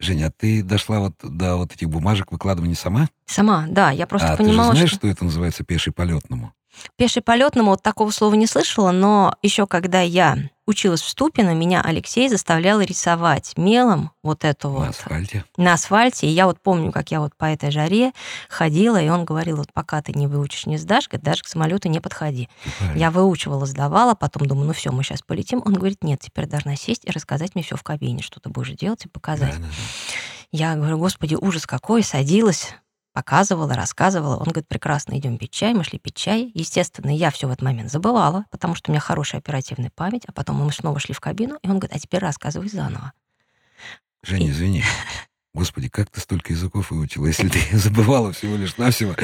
Женя, 0.00 0.26
а 0.26 0.30
ты 0.30 0.62
дошла 0.62 1.00
вот 1.00 1.14
до 1.22 1.56
вот 1.56 1.72
этих 1.72 1.88
бумажек 1.88 2.30
выкладывания 2.30 2.74
сама? 2.74 3.08
Сама, 3.24 3.66
да. 3.70 3.90
Я 3.90 4.06
просто 4.06 4.34
а 4.34 4.36
понимала, 4.36 4.72
ты 4.72 4.76
же 4.76 4.78
знаешь, 4.80 4.90
что... 4.90 4.98
что 4.98 5.08
это 5.08 5.24
называется 5.24 5.64
пеший 5.64 5.94
полетному? 5.94 6.52
Пеший 6.96 7.22
полетному 7.22 7.72
вот 7.72 7.82
такого 7.82 8.10
слова 8.10 8.34
не 8.34 8.46
слышала, 8.46 8.90
но 8.90 9.36
еще 9.42 9.66
когда 9.66 10.00
я 10.00 10.38
училась 10.66 11.02
в 11.02 11.08
Ступино, 11.08 11.54
меня 11.54 11.82
Алексей 11.82 12.28
заставлял 12.28 12.80
рисовать 12.80 13.54
мелом 13.56 14.12
вот 14.22 14.44
эту 14.44 14.68
на 14.68 14.74
вот... 14.74 14.84
На 14.84 14.90
асфальте? 14.90 15.44
На 15.56 15.72
асфальте. 15.74 16.26
И 16.26 16.30
я 16.30 16.46
вот 16.46 16.60
помню, 16.60 16.92
как 16.92 17.10
я 17.10 17.20
вот 17.20 17.36
по 17.36 17.46
этой 17.46 17.70
жаре 17.70 18.12
ходила, 18.48 19.00
и 19.00 19.08
он 19.08 19.24
говорил, 19.24 19.56
вот 19.56 19.72
пока 19.72 20.00
ты 20.02 20.12
не 20.12 20.26
выучишь, 20.26 20.66
не 20.66 20.78
сдашь, 20.78 21.08
говорит, 21.08 21.24
даже 21.24 21.42
к 21.42 21.48
самолету 21.48 21.88
не 21.88 22.00
подходи. 22.00 22.48
Правильно. 22.78 22.98
Я 22.98 23.10
выучивала, 23.10 23.66
сдавала, 23.66 24.14
потом 24.14 24.46
думаю, 24.46 24.68
ну 24.68 24.72
все, 24.72 24.92
мы 24.92 25.02
сейчас 25.02 25.22
полетим. 25.22 25.62
Он 25.64 25.74
говорит, 25.74 26.02
нет, 26.04 26.20
теперь 26.20 26.46
должна 26.46 26.76
сесть 26.76 27.04
и 27.04 27.10
рассказать 27.10 27.54
мне 27.54 27.64
все 27.64 27.76
в 27.76 27.82
кабине, 27.82 28.22
что 28.22 28.40
ты 28.40 28.48
будешь 28.48 28.70
делать 28.70 29.04
и 29.04 29.08
показать. 29.08 29.52
Да, 29.52 29.58
да, 29.58 29.66
да. 29.66 29.72
Я 30.52 30.74
говорю, 30.74 30.98
господи, 30.98 31.34
ужас 31.34 31.66
какой, 31.66 32.02
садилась, 32.02 32.74
показывала, 33.12 33.74
рассказывала. 33.74 34.36
Он 34.36 34.44
говорит, 34.44 34.68
прекрасно, 34.68 35.18
идем 35.18 35.38
пить 35.38 35.52
чай. 35.52 35.74
Мы 35.74 35.84
шли 35.84 35.98
пить 35.98 36.14
чай. 36.14 36.50
Естественно, 36.54 37.14
я 37.14 37.30
все 37.30 37.46
в 37.46 37.50
этот 37.50 37.62
момент 37.62 37.90
забывала, 37.90 38.46
потому 38.50 38.74
что 38.74 38.90
у 38.90 38.92
меня 38.92 39.00
хорошая 39.00 39.40
оперативная 39.40 39.90
память. 39.94 40.24
А 40.26 40.32
потом 40.32 40.56
мы 40.56 40.72
снова 40.72 40.98
шли 40.98 41.14
в 41.14 41.20
кабину, 41.20 41.58
и 41.62 41.68
он 41.68 41.78
говорит, 41.78 41.96
а 41.96 41.98
теперь 41.98 42.20
рассказывай 42.20 42.68
заново. 42.68 43.12
Женя, 44.22 44.46
и... 44.46 44.50
извини. 44.50 44.84
Господи, 45.54 45.88
как 45.88 46.10
ты 46.10 46.20
столько 46.20 46.52
языков 46.52 46.90
выучила, 46.90 47.26
если 47.26 47.48
ты 47.48 47.60
забывала 47.76 48.32
всего 48.32 48.56
лишь 48.56 48.76
навсего? 48.76 49.14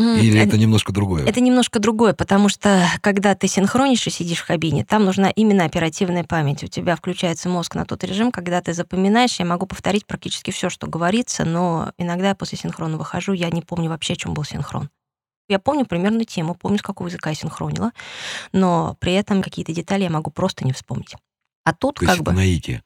Или 0.00 0.40
это 0.40 0.56
немножко 0.58 0.92
другое? 0.92 1.26
Это 1.26 1.40
немножко 1.40 1.78
другое, 1.78 2.14
потому 2.14 2.48
что 2.48 2.86
когда 3.00 3.34
ты 3.34 3.48
синхронишь 3.48 4.06
и 4.06 4.10
сидишь 4.10 4.40
в 4.40 4.46
кабине, 4.46 4.84
там 4.84 5.04
нужна 5.04 5.30
именно 5.30 5.64
оперативная 5.64 6.24
память. 6.24 6.64
У 6.64 6.66
тебя 6.66 6.96
включается 6.96 7.48
мозг 7.48 7.74
на 7.74 7.84
тот 7.84 8.02
режим, 8.04 8.32
когда 8.32 8.60
ты 8.60 8.72
запоминаешь. 8.72 9.38
Я 9.38 9.44
могу 9.44 9.66
повторить 9.66 10.06
практически 10.06 10.50
все, 10.50 10.70
что 10.70 10.86
говорится, 10.86 11.44
но 11.44 11.92
иногда 11.98 12.34
после 12.34 12.58
синхрона 12.58 12.96
выхожу, 12.96 13.32
я 13.32 13.50
не 13.50 13.62
помню 13.62 13.90
вообще, 13.90 14.14
о 14.14 14.16
чем 14.16 14.34
был 14.34 14.44
синхрон. 14.44 14.90
Я 15.48 15.58
помню 15.58 15.84
примерно 15.84 16.24
тему, 16.24 16.54
помню, 16.54 16.78
с 16.78 16.82
какого 16.82 17.08
языка 17.08 17.30
я 17.30 17.36
синхронила, 17.36 17.90
но 18.52 18.96
при 19.00 19.14
этом 19.14 19.42
какие-то 19.42 19.72
детали 19.72 20.04
я 20.04 20.10
могу 20.10 20.30
просто 20.30 20.64
не 20.64 20.72
вспомнить. 20.72 21.16
А 21.64 21.74
тут 21.74 21.96
То 21.96 22.06
как 22.06 22.16
есть 22.16 22.22
бы... 22.22 22.32
наитие. 22.32 22.82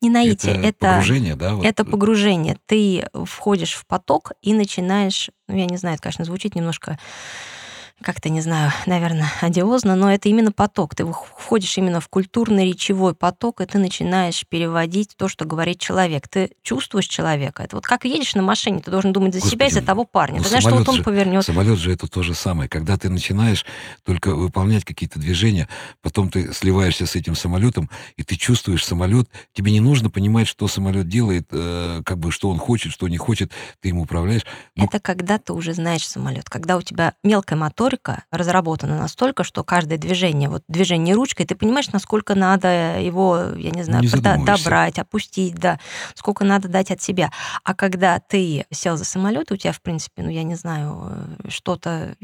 Не 0.00 0.10
наитие, 0.10 0.54
это, 0.54 0.66
это, 0.66 0.86
погружение, 0.90 1.34
да? 1.34 1.54
Вот. 1.54 1.64
это 1.64 1.84
погружение. 1.84 2.58
Ты 2.66 3.06
входишь 3.24 3.74
в 3.74 3.86
поток 3.86 4.32
и 4.42 4.52
начинаешь, 4.52 5.30
ну, 5.48 5.56
я 5.56 5.66
не 5.66 5.76
знаю, 5.76 5.94
это, 5.94 6.02
конечно, 6.02 6.24
звучит 6.24 6.54
немножко 6.54 6.98
как-то, 8.02 8.28
не 8.28 8.40
знаю, 8.40 8.70
наверное, 8.86 9.28
одиозно, 9.40 9.96
но 9.96 10.12
это 10.12 10.28
именно 10.28 10.52
поток. 10.52 10.94
Ты 10.94 11.04
входишь 11.04 11.76
именно 11.78 12.00
в 12.00 12.08
культурно-речевой 12.08 13.14
поток, 13.14 13.60
и 13.60 13.66
ты 13.66 13.78
начинаешь 13.78 14.44
переводить 14.48 15.16
то, 15.16 15.28
что 15.28 15.44
говорит 15.44 15.80
человек. 15.80 16.28
Ты 16.28 16.52
чувствуешь 16.62 17.06
человека. 17.06 17.64
Это 17.64 17.76
вот 17.76 17.86
как 17.86 18.04
едешь 18.04 18.34
на 18.36 18.42
машине, 18.42 18.80
ты 18.80 18.90
должен 18.90 19.12
думать 19.12 19.34
за 19.34 19.40
Господи, 19.40 19.54
себя 19.54 19.66
и 19.66 19.70
за 19.70 19.82
того 19.82 20.04
парня. 20.04 20.38
ну, 20.38 20.44
ты 20.44 20.48
знаешь, 20.50 20.64
что 20.64 20.76
вот 20.76 20.88
он 20.88 20.96
же, 20.96 21.02
повернет. 21.02 21.44
Самолет 21.44 21.78
же 21.78 21.92
это 21.92 22.06
то 22.06 22.22
же 22.22 22.34
самое. 22.34 22.68
Когда 22.68 22.96
ты 22.96 23.08
начинаешь 23.08 23.66
только 24.04 24.34
выполнять 24.34 24.84
какие-то 24.84 25.18
движения, 25.18 25.68
потом 26.00 26.30
ты 26.30 26.52
сливаешься 26.52 27.06
с 27.06 27.16
этим 27.16 27.34
самолетом, 27.34 27.90
и 28.16 28.22
ты 28.22 28.36
чувствуешь 28.36 28.84
самолет. 28.84 29.28
Тебе 29.52 29.72
не 29.72 29.80
нужно 29.80 30.08
понимать, 30.08 30.46
что 30.46 30.68
самолет 30.68 31.08
делает, 31.08 31.48
э, 31.50 32.02
как 32.04 32.18
бы 32.18 32.30
что 32.30 32.50
он 32.50 32.58
хочет, 32.58 32.92
что 32.92 33.08
не 33.08 33.18
хочет, 33.18 33.50
ты 33.80 33.88
им 33.88 33.98
управляешь. 33.98 34.42
Ну, 34.76 34.84
это 34.84 35.00
когда 35.00 35.38
ты 35.38 35.52
уже 35.52 35.74
знаешь 35.74 36.06
самолет, 36.06 36.48
когда 36.48 36.76
у 36.76 36.82
тебя 36.82 37.14
мелкая 37.24 37.58
мотор 37.58 37.87
моторика 37.88 38.24
разработана 38.30 38.98
настолько, 38.98 39.44
что 39.44 39.64
каждое 39.64 39.98
движение, 39.98 40.48
вот 40.48 40.62
движение 40.68 41.14
ручкой, 41.14 41.46
ты 41.46 41.54
понимаешь, 41.54 41.90
насколько 41.90 42.34
надо 42.34 43.00
его, 43.00 43.52
я 43.56 43.70
не 43.70 43.82
знаю, 43.82 44.02
не 44.02 44.44
добрать, 44.44 44.98
опустить, 44.98 45.54
да, 45.54 45.78
сколько 46.14 46.44
надо 46.44 46.68
дать 46.68 46.90
от 46.90 47.00
себя. 47.00 47.30
А 47.64 47.74
когда 47.74 48.18
ты 48.18 48.66
сел 48.70 48.96
за 48.96 49.04
самолет, 49.04 49.50
у 49.52 49.56
тебя, 49.56 49.72
в 49.72 49.80
принципе, 49.80 50.22
ну, 50.22 50.28
я 50.28 50.42
не 50.42 50.54
знаю, 50.54 51.12
э, 51.44 51.48
что-то, 51.48 52.14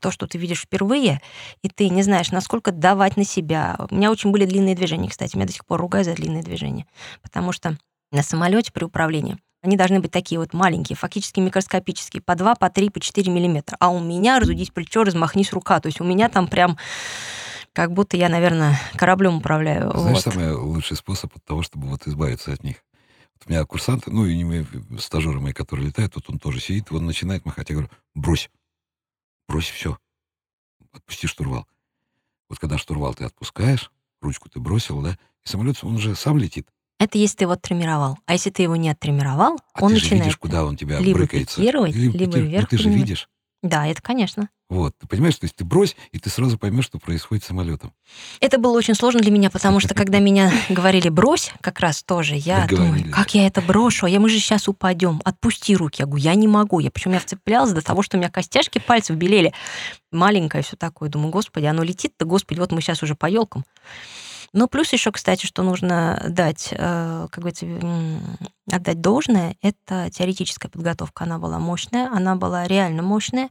то, 0.00 0.10
что 0.10 0.26
ты 0.26 0.38
видишь 0.38 0.62
впервые, 0.62 1.20
и 1.62 1.68
ты 1.68 1.88
не 1.88 2.02
знаешь, 2.02 2.32
насколько 2.32 2.72
давать 2.72 3.16
на 3.16 3.24
себя. 3.24 3.76
У 3.90 3.94
меня 3.94 4.10
очень 4.10 4.32
были 4.32 4.44
длинные 4.44 4.74
движения, 4.74 5.08
кстати, 5.08 5.36
меня 5.36 5.46
до 5.46 5.52
сих 5.52 5.64
пор 5.64 5.80
ругаю 5.80 6.04
за 6.04 6.14
длинные 6.14 6.42
движения, 6.42 6.86
потому 7.22 7.52
что 7.52 7.76
на 8.10 8.22
самолете 8.22 8.72
при 8.72 8.84
управлении 8.84 9.38
они 9.62 9.76
должны 9.76 10.00
быть 10.00 10.10
такие 10.10 10.40
вот 10.40 10.52
маленькие, 10.52 10.96
фактически 10.96 11.38
микроскопические, 11.38 12.20
по 12.20 12.34
2, 12.34 12.56
по 12.56 12.68
3, 12.68 12.90
по 12.90 12.98
4 12.98 13.30
миллиметра. 13.32 13.76
А 13.78 13.90
у 13.90 14.00
меня 14.00 14.40
разудить 14.40 14.72
плечо, 14.72 15.04
размахнись 15.04 15.52
рука. 15.52 15.80
То 15.80 15.86
есть 15.86 16.00
у 16.00 16.04
меня 16.04 16.28
там 16.28 16.48
прям 16.48 16.76
как 17.72 17.92
будто 17.92 18.16
я, 18.16 18.28
наверное, 18.28 18.78
кораблем 18.96 19.36
управляю. 19.36 19.92
Знаешь, 19.96 20.24
вот. 20.24 20.34
самый 20.34 20.52
лучший 20.52 20.96
способ 20.96 21.34
от 21.36 21.44
того, 21.44 21.62
чтобы 21.62 21.86
вот 21.86 22.06
избавиться 22.08 22.52
от 22.52 22.64
них? 22.64 22.84
Вот 23.34 23.46
у 23.46 23.50
меня 23.50 23.64
курсанты, 23.64 24.10
ну, 24.10 24.26
и 24.26 24.36
не 24.36 24.66
стажеры 24.98 25.40
мои, 25.40 25.52
которые 25.52 25.86
летают, 25.86 26.12
тут 26.12 26.28
он 26.28 26.38
тоже 26.40 26.60
сидит, 26.60 26.90
он 26.90 27.06
начинает 27.06 27.46
махать. 27.46 27.70
Я 27.70 27.76
говорю, 27.76 27.90
брось, 28.14 28.50
брось 29.48 29.70
все, 29.70 29.96
отпусти 30.92 31.28
штурвал. 31.28 31.66
Вот 32.48 32.58
когда 32.58 32.78
штурвал 32.78 33.14
ты 33.14 33.24
отпускаешь, 33.24 33.92
ручку 34.20 34.50
ты 34.50 34.58
бросил, 34.58 35.00
да, 35.00 35.16
и 35.44 35.48
самолет, 35.48 35.78
он 35.82 35.94
уже 35.94 36.16
сам 36.16 36.36
летит. 36.36 36.68
Это 37.02 37.18
если 37.18 37.38
ты 37.38 37.44
его 37.44 37.56
тренировал. 37.56 38.16
А 38.26 38.34
если 38.34 38.50
ты 38.50 38.62
его 38.62 38.76
не 38.76 38.88
оттренировал, 38.88 39.58
а 39.74 39.82
он 39.82 39.88
ты 39.88 39.94
начинает 39.94 40.08
же 40.10 40.16
видишь, 40.18 40.36
куда 40.36 40.64
он 40.64 40.76
тебя 40.76 41.00
либо 41.00 41.18
брыкается. 41.18 41.56
пикировать, 41.60 41.96
либо, 41.96 42.16
либо 42.16 42.32
пикир... 42.34 42.46
вверх. 42.46 42.62
Ну, 42.62 42.78
ты 42.78 42.78
же 42.80 42.90
видишь. 42.90 43.28
Да, 43.60 43.88
это, 43.88 44.00
конечно. 44.00 44.48
Вот, 44.68 44.96
ты 44.96 45.08
понимаешь, 45.08 45.34
то 45.34 45.44
есть 45.46 45.56
ты 45.56 45.64
брось, 45.64 45.96
и 46.12 46.20
ты 46.20 46.30
сразу 46.30 46.58
поймешь, 46.58 46.84
что 46.84 47.00
происходит 47.00 47.42
с 47.42 47.48
самолетом. 47.48 47.92
Это 48.38 48.58
было 48.58 48.78
очень 48.78 48.94
сложно 48.94 49.20
для 49.20 49.32
меня, 49.32 49.50
потому 49.50 49.80
что 49.80 49.94
когда 49.94 50.18
меня 50.20 50.52
говорили 50.68 51.08
брось, 51.08 51.52
как 51.60 51.80
раз 51.80 52.04
тоже, 52.04 52.36
я 52.36 52.68
думаю, 52.68 53.10
как 53.10 53.34
я 53.34 53.48
это 53.48 53.60
брошу, 53.62 54.06
я 54.06 54.20
мы 54.20 54.28
же 54.28 54.38
сейчас 54.38 54.68
упадем, 54.68 55.20
отпусти 55.24 55.74
руки. 55.74 56.02
Я 56.02 56.06
говорю, 56.06 56.22
я 56.22 56.36
не 56.36 56.46
могу. 56.46 56.78
Я 56.78 56.92
почему 56.92 57.14
я 57.14 57.20
вцеплялась 57.20 57.72
до 57.72 57.82
того, 57.82 58.02
что 58.02 58.16
у 58.16 58.20
меня 58.20 58.30
костяшки 58.30 58.78
пальцев 58.78 59.16
белели. 59.16 59.52
Маленькое 60.12 60.62
все 60.62 60.76
такое. 60.76 61.08
Думаю, 61.08 61.32
господи, 61.32 61.64
оно 61.64 61.82
летит-то, 61.82 62.26
господи, 62.26 62.60
вот 62.60 62.70
мы 62.70 62.80
сейчас 62.80 63.02
уже 63.02 63.16
по 63.16 63.26
елкам. 63.26 63.64
Ну, 64.52 64.68
плюс 64.68 64.92
еще, 64.92 65.10
кстати, 65.12 65.46
что 65.46 65.62
нужно 65.62 66.22
дать, 66.28 66.68
э, 66.72 67.28
как 67.30 67.38
говорится, 67.42 67.66
отдать 68.70 69.00
должное, 69.00 69.56
это 69.62 70.10
теоретическая 70.10 70.68
подготовка. 70.68 71.24
Она 71.24 71.38
была 71.38 71.58
мощная, 71.58 72.10
она 72.12 72.36
была 72.36 72.66
реально 72.66 73.02
мощная. 73.02 73.48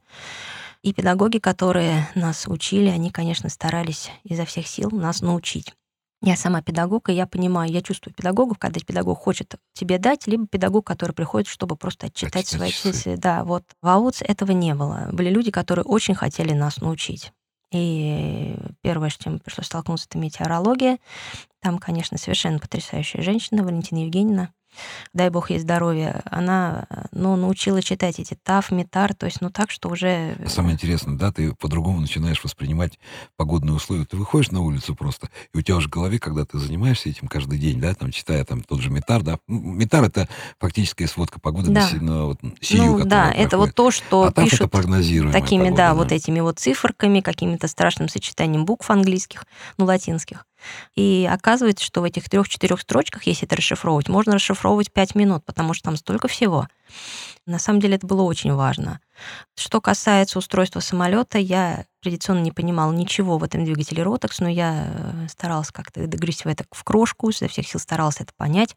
И 0.84 0.94
педагоги, 0.94 1.38
которые 1.40 2.08
нас 2.16 2.48
учили, 2.48 2.90
они, 2.90 3.12
конечно, 3.12 3.50
старались 3.50 4.12
изо 4.24 4.46
всех 4.46 4.68
сил 4.68 4.90
нас 4.92 5.22
научить. 5.22 5.74
Я 6.24 6.36
сама 6.36 6.62
педагог, 6.62 7.10
и 7.10 7.14
я 7.14 7.26
понимаю, 7.26 7.72
я 7.72 7.82
чувствую 7.82 8.14
педагогов, 8.14 8.60
когда 8.60 8.80
педагог 8.80 9.18
хочет 9.18 9.56
тебе 9.74 9.98
дать, 9.98 10.28
либо 10.28 10.46
педагог, 10.46 10.86
который 10.86 11.14
приходит, 11.14 11.48
чтобы 11.48 11.76
просто 11.76 12.08
отчитать 12.08 12.44
Отчитать 12.44 12.48
свои 12.48 12.70
часы. 12.70 12.92
часы. 12.92 13.18
Да, 13.18 13.44
вот 13.44 13.64
в 13.82 13.88
АУЦ 13.88 14.22
этого 14.22 14.52
не 14.52 14.76
было. 14.76 15.10
Были 15.12 15.32
люди, 15.32 15.50
которые 15.50 15.84
очень 15.84 16.14
хотели 16.14 16.54
нас 16.54 16.78
научить. 16.78 17.32
И 17.72 18.56
первое, 18.82 19.10
с 19.10 19.18
чем 19.18 19.40
пришлось 19.40 19.68
столкнуться, 19.68 20.08
это 20.10 20.18
метеорология. 20.18 21.00
Там, 21.62 21.80
конечно, 21.80 22.18
совершенно 22.18 22.60
потрясающая 22.60 23.22
женщина, 23.22 23.64
Валентина 23.64 24.00
Евгеньевна. 24.00 24.52
Дай 25.14 25.30
бог 25.30 25.50
ей 25.50 25.60
здоровья. 25.60 26.22
Она, 26.26 26.86
ну, 27.12 27.36
научила 27.36 27.82
читать 27.82 28.20
эти 28.20 28.38
ТАФ, 28.42 28.72
МИТАР, 28.72 29.16
то 29.16 29.26
есть, 29.26 29.42
ну, 29.42 29.50
так, 29.50 29.72
что 29.72 29.90
уже... 29.90 30.38
Самое 30.48 30.76
интересное, 30.76 31.16
да, 31.16 31.32
ты 31.32 31.54
по-другому 31.56 32.00
начинаешь 32.00 32.44
воспринимать 32.44 33.00
погодные 33.36 33.76
условия. 33.76 34.06
Ты 34.06 34.18
выходишь 34.18 34.52
на 34.52 34.62
улицу 34.62 34.96
просто, 34.96 35.30
и 35.54 35.58
у 35.58 35.62
тебя 35.62 35.76
уже 35.78 35.88
в 35.88 35.92
голове, 35.92 36.20
когда 36.20 36.46
ты 36.46 36.58
занимаешься 36.58 37.10
этим 37.10 37.28
каждый 37.28 37.60
день, 37.60 37.80
да, 37.80 37.94
там, 37.94 38.12
читая 38.12 38.44
там 38.46 38.62
тот 38.62 38.82
же 38.82 38.90
МИТАР, 38.90 39.24
да, 39.24 39.40
ну, 39.48 39.60
МИТАР— 39.60 40.04
это 40.06 40.28
фактическая 40.60 41.08
сводка 41.08 41.40
погоды 41.40 41.72
Да. 41.72 41.90
на, 42.00 42.26
вот, 42.26 42.40
сию, 42.62 43.00
ну, 43.00 43.06
да, 43.06 43.32
это 43.32 43.58
вот 43.58 43.74
проходит. 43.74 43.76
то, 43.76 43.92
что 43.92 44.24
а 44.24 44.30
это 44.30 44.44
пишут 44.44 44.72
прогнозируемая 44.72 45.34
такими, 45.42 45.64
погода, 45.64 45.78
да, 45.78 45.94
вот 45.94 46.12
этими 46.12 46.40
вот 46.40 46.60
циферками, 46.60 47.22
каким-то 47.22 47.68
страшным 47.68 48.10
сочетанием 48.10 48.66
букв 48.66 48.90
английских, 48.90 49.46
ну, 49.78 49.86
латинских. 49.86 50.46
И 50.96 51.30
оказывается, 51.32 51.86
что 51.86 52.02
в 52.02 52.04
этих 52.04 52.30
трех-четырех 52.30 52.82
строчках, 52.82 53.24
если 53.24 53.48
это 53.48 53.56
расшифровывать, 53.56 54.10
можно 54.10 54.34
расшифровывать 54.34 54.92
пять 54.92 55.16
минут, 55.16 55.46
потому 55.46 55.74
что 55.74 55.86
там 55.86 55.98
столько 55.98 56.28
всего. 56.28 56.68
На 57.46 57.60
самом 57.60 57.80
деле 57.80 57.96
это 57.96 58.06
было 58.06 58.22
очень 58.22 58.54
важно. 58.54 59.00
Что 59.56 59.82
касается 59.82 60.40
устройства 60.40 60.80
самолета, 60.80 61.38
я 61.38 61.86
традиционно 62.02 62.42
не 62.42 62.52
понимала 62.52 62.92
ничего 62.92 63.38
в 63.38 63.44
этом 63.44 63.66
двигателе 63.66 64.04
Rotax, 64.04 64.36
но 64.40 64.50
я 64.50 64.88
э, 64.88 65.28
старалась 65.30 65.72
как-то 65.72 66.06
догрызть 66.08 66.46
в 66.46 66.48
это 66.48 66.66
в 66.72 66.84
крошку, 66.84 67.30
изо 67.30 67.48
всех 67.48 67.68
сил 67.68 67.80
старалась 67.80 68.20
это 68.20 68.34
понять. 68.36 68.76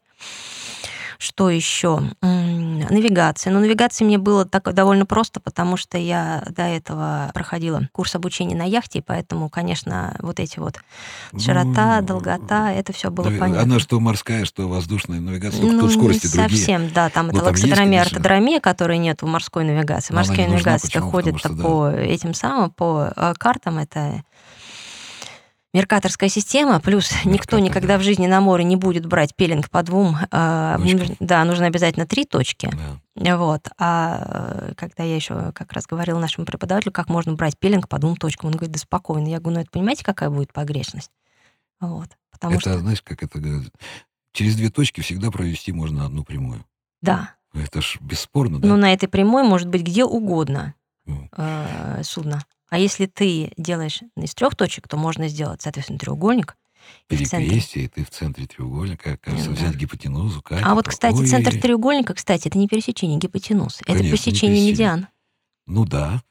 Что 1.17 1.49
еще? 1.49 2.01
Навигация. 2.21 3.51
Но 3.53 3.59
навигация 3.59 4.05
мне 4.05 4.17
было 4.17 4.45
так 4.45 4.73
довольно 4.73 5.05
просто, 5.05 5.39
потому 5.39 5.77
что 5.77 5.97
я 5.97 6.43
до 6.49 6.63
этого 6.63 7.31
проходила 7.33 7.87
курс 7.91 8.15
обучения 8.15 8.55
на 8.55 8.63
яхте, 8.63 8.99
и 8.99 9.01
поэтому, 9.01 9.49
конечно, 9.49 10.15
вот 10.19 10.39
эти 10.39 10.59
вот 10.59 10.79
широта, 11.37 12.01
Ну, 12.01 12.07
долгота, 12.07 12.71
это 12.71 12.93
все 12.93 13.09
было 13.09 13.27
Нави- 13.27 13.39
понятно. 13.39 13.63
Она 13.63 13.79
что 13.79 13.99
морская, 13.99 14.45
что 14.45 14.67
воздушная 14.67 15.19
навигация, 15.19 15.61
только 15.61 15.77
тут 15.79 15.81
Ну, 15.83 15.89
скорости 15.89 16.25
не 16.27 16.33
другие. 16.33 16.49
совсем, 16.59 16.89
да, 16.91 17.09
там 17.09 17.27
Ну, 17.27 17.37
это 17.37 17.45
лаксодромия, 17.45 18.01
ортодромия, 18.01 18.59
которой 18.59 18.97
нет 18.97 19.21
в 19.21 19.25
морской 19.27 19.63
навигации. 19.63 20.13
Но 20.13 20.19
Морская 20.19 20.47
навигация 20.47 21.01
ходит 21.01 21.41
по 21.41 21.89
этим 21.89 22.33
самым, 22.33 22.71
по 22.71 23.11
э, 23.15 23.33
картам, 23.37 23.77
это 23.77 24.23
Меркаторская 25.75 26.29
система, 26.29 26.79
плюс 26.79 27.11
никто 27.25 27.57
Меркатор, 27.57 27.59
никогда 27.59 27.87
да. 27.95 27.97
в 27.97 28.01
жизни 28.01 28.27
на 28.27 28.39
море 28.39 28.63
не 28.63 28.77
будет 28.77 29.05
брать 29.05 29.35
пилинг 29.35 29.69
по 29.69 29.83
двум. 29.83 30.15
э, 30.31 30.77
Да, 31.19 31.43
нужно 31.43 31.65
обязательно 31.65 32.05
три 32.05 32.23
точки. 32.23 32.71
Да. 33.15 33.37
Вот. 33.37 33.67
А 33.77 34.69
э, 34.69 34.73
когда 34.77 35.03
я 35.03 35.13
еще 35.15 35.51
как 35.51 35.73
раз 35.73 35.85
говорила 35.85 36.17
нашему 36.17 36.45
преподавателю, 36.45 36.93
как 36.93 37.09
можно 37.09 37.33
брать 37.33 37.59
пилинг 37.59 37.89
по 37.89 37.99
двум 37.99 38.15
точкам, 38.15 38.47
он 38.47 38.53
говорит, 38.53 38.71
да 38.71 38.79
спокойно. 38.79 39.27
Я 39.27 39.41
говорю, 39.41 39.57
ну 39.57 39.61
это 39.63 39.69
понимаете, 39.69 40.05
какая 40.05 40.29
будет 40.29 40.53
погрешность? 40.53 41.11
Вот. 41.81 42.07
Потому 42.31 42.53
это, 42.53 42.61
что, 42.61 42.79
знаешь, 42.79 43.01
как 43.01 43.21
это 43.21 43.37
говорят, 43.39 43.69
через 44.31 44.55
две 44.55 44.69
точки 44.69 45.01
всегда 45.01 45.29
провести 45.29 45.73
можно 45.73 46.05
одну 46.05 46.23
прямую. 46.23 46.63
да, 47.01 47.31
Это 47.53 47.81
ж 47.81 47.97
бесспорно, 47.99 48.59
да? 48.59 48.67
но 48.69 48.77
на 48.77 48.93
этой 48.93 49.09
прямой 49.09 49.43
может 49.43 49.67
быть 49.67 49.81
где 49.81 50.05
угодно 50.05 50.73
Ну, 51.05 51.27
э, 51.35 52.01
судно. 52.03 52.45
А 52.69 52.77
если 52.79 53.05
ты 53.05 53.51
делаешь 53.57 54.01
из 54.17 54.33
трех 54.33 54.55
точек, 54.55 54.87
то 54.87 54.97
можно 54.97 55.27
сделать, 55.27 55.61
соответственно, 55.61 55.99
треугольник. 55.99 56.55
и 57.09 57.15
перекрестие, 57.17 57.85
и 57.85 57.87
ты 57.87 58.03
в 58.05 58.09
центре 58.09 58.45
треугольника, 58.45 59.17
как 59.17 59.33
Ну, 59.33 59.53
взять 59.53 59.71
да. 59.71 59.77
гипотенузу, 59.77 60.43
А 60.49 60.75
вот, 60.75 60.87
кстати, 60.87 61.15
центр 61.25 61.49
Ой-ой-ой. 61.49 61.61
треугольника, 61.61 62.13
кстати, 62.13 62.47
это 62.47 62.57
не 62.57 62.67
пересечение 62.67 63.17
гипотенуз, 63.17 63.77
это 63.81 63.85
Конечно, 63.85 64.03
не 64.03 64.11
пересечение 64.11 64.71
медиан. 64.71 65.07
Ну 65.65 65.85
да. 65.85 66.21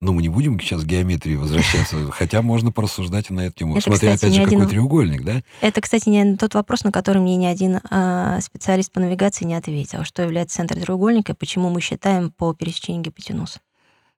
Но 0.00 0.12
мы 0.12 0.22
не 0.22 0.28
будем 0.28 0.58
сейчас 0.58 0.82
к 0.82 0.86
геометрии 0.86 1.36
возвращаться, 1.36 1.96
хотя 2.10 2.42
можно 2.42 2.72
порассуждать 2.72 3.30
и 3.30 3.32
на 3.32 3.42
эту 3.46 3.58
тему. 3.58 3.76
Это, 3.76 3.82
Смотря, 3.82 4.14
кстати, 4.14 4.24
опять 4.24 4.34
же, 4.34 4.42
какой 4.42 4.56
один- 4.58 4.68
треугольник, 4.68 5.22
да? 5.22 5.42
Это, 5.60 5.80
кстати, 5.80 6.08
не 6.08 6.36
тот 6.36 6.54
вопрос, 6.54 6.82
на 6.82 6.90
который 6.90 7.22
мне 7.22 7.36
ни 7.36 7.46
один 7.46 7.78
а, 7.88 8.40
специалист 8.40 8.90
по 8.90 8.98
навигации 8.98 9.44
не 9.44 9.54
ответил. 9.54 10.02
Что 10.02 10.22
является 10.22 10.56
центром 10.56 10.80
треугольника, 10.80 11.36
почему 11.36 11.70
мы 11.70 11.80
считаем 11.80 12.32
по 12.32 12.52
пересечению 12.52 13.02
гипотенуз? 13.04 13.58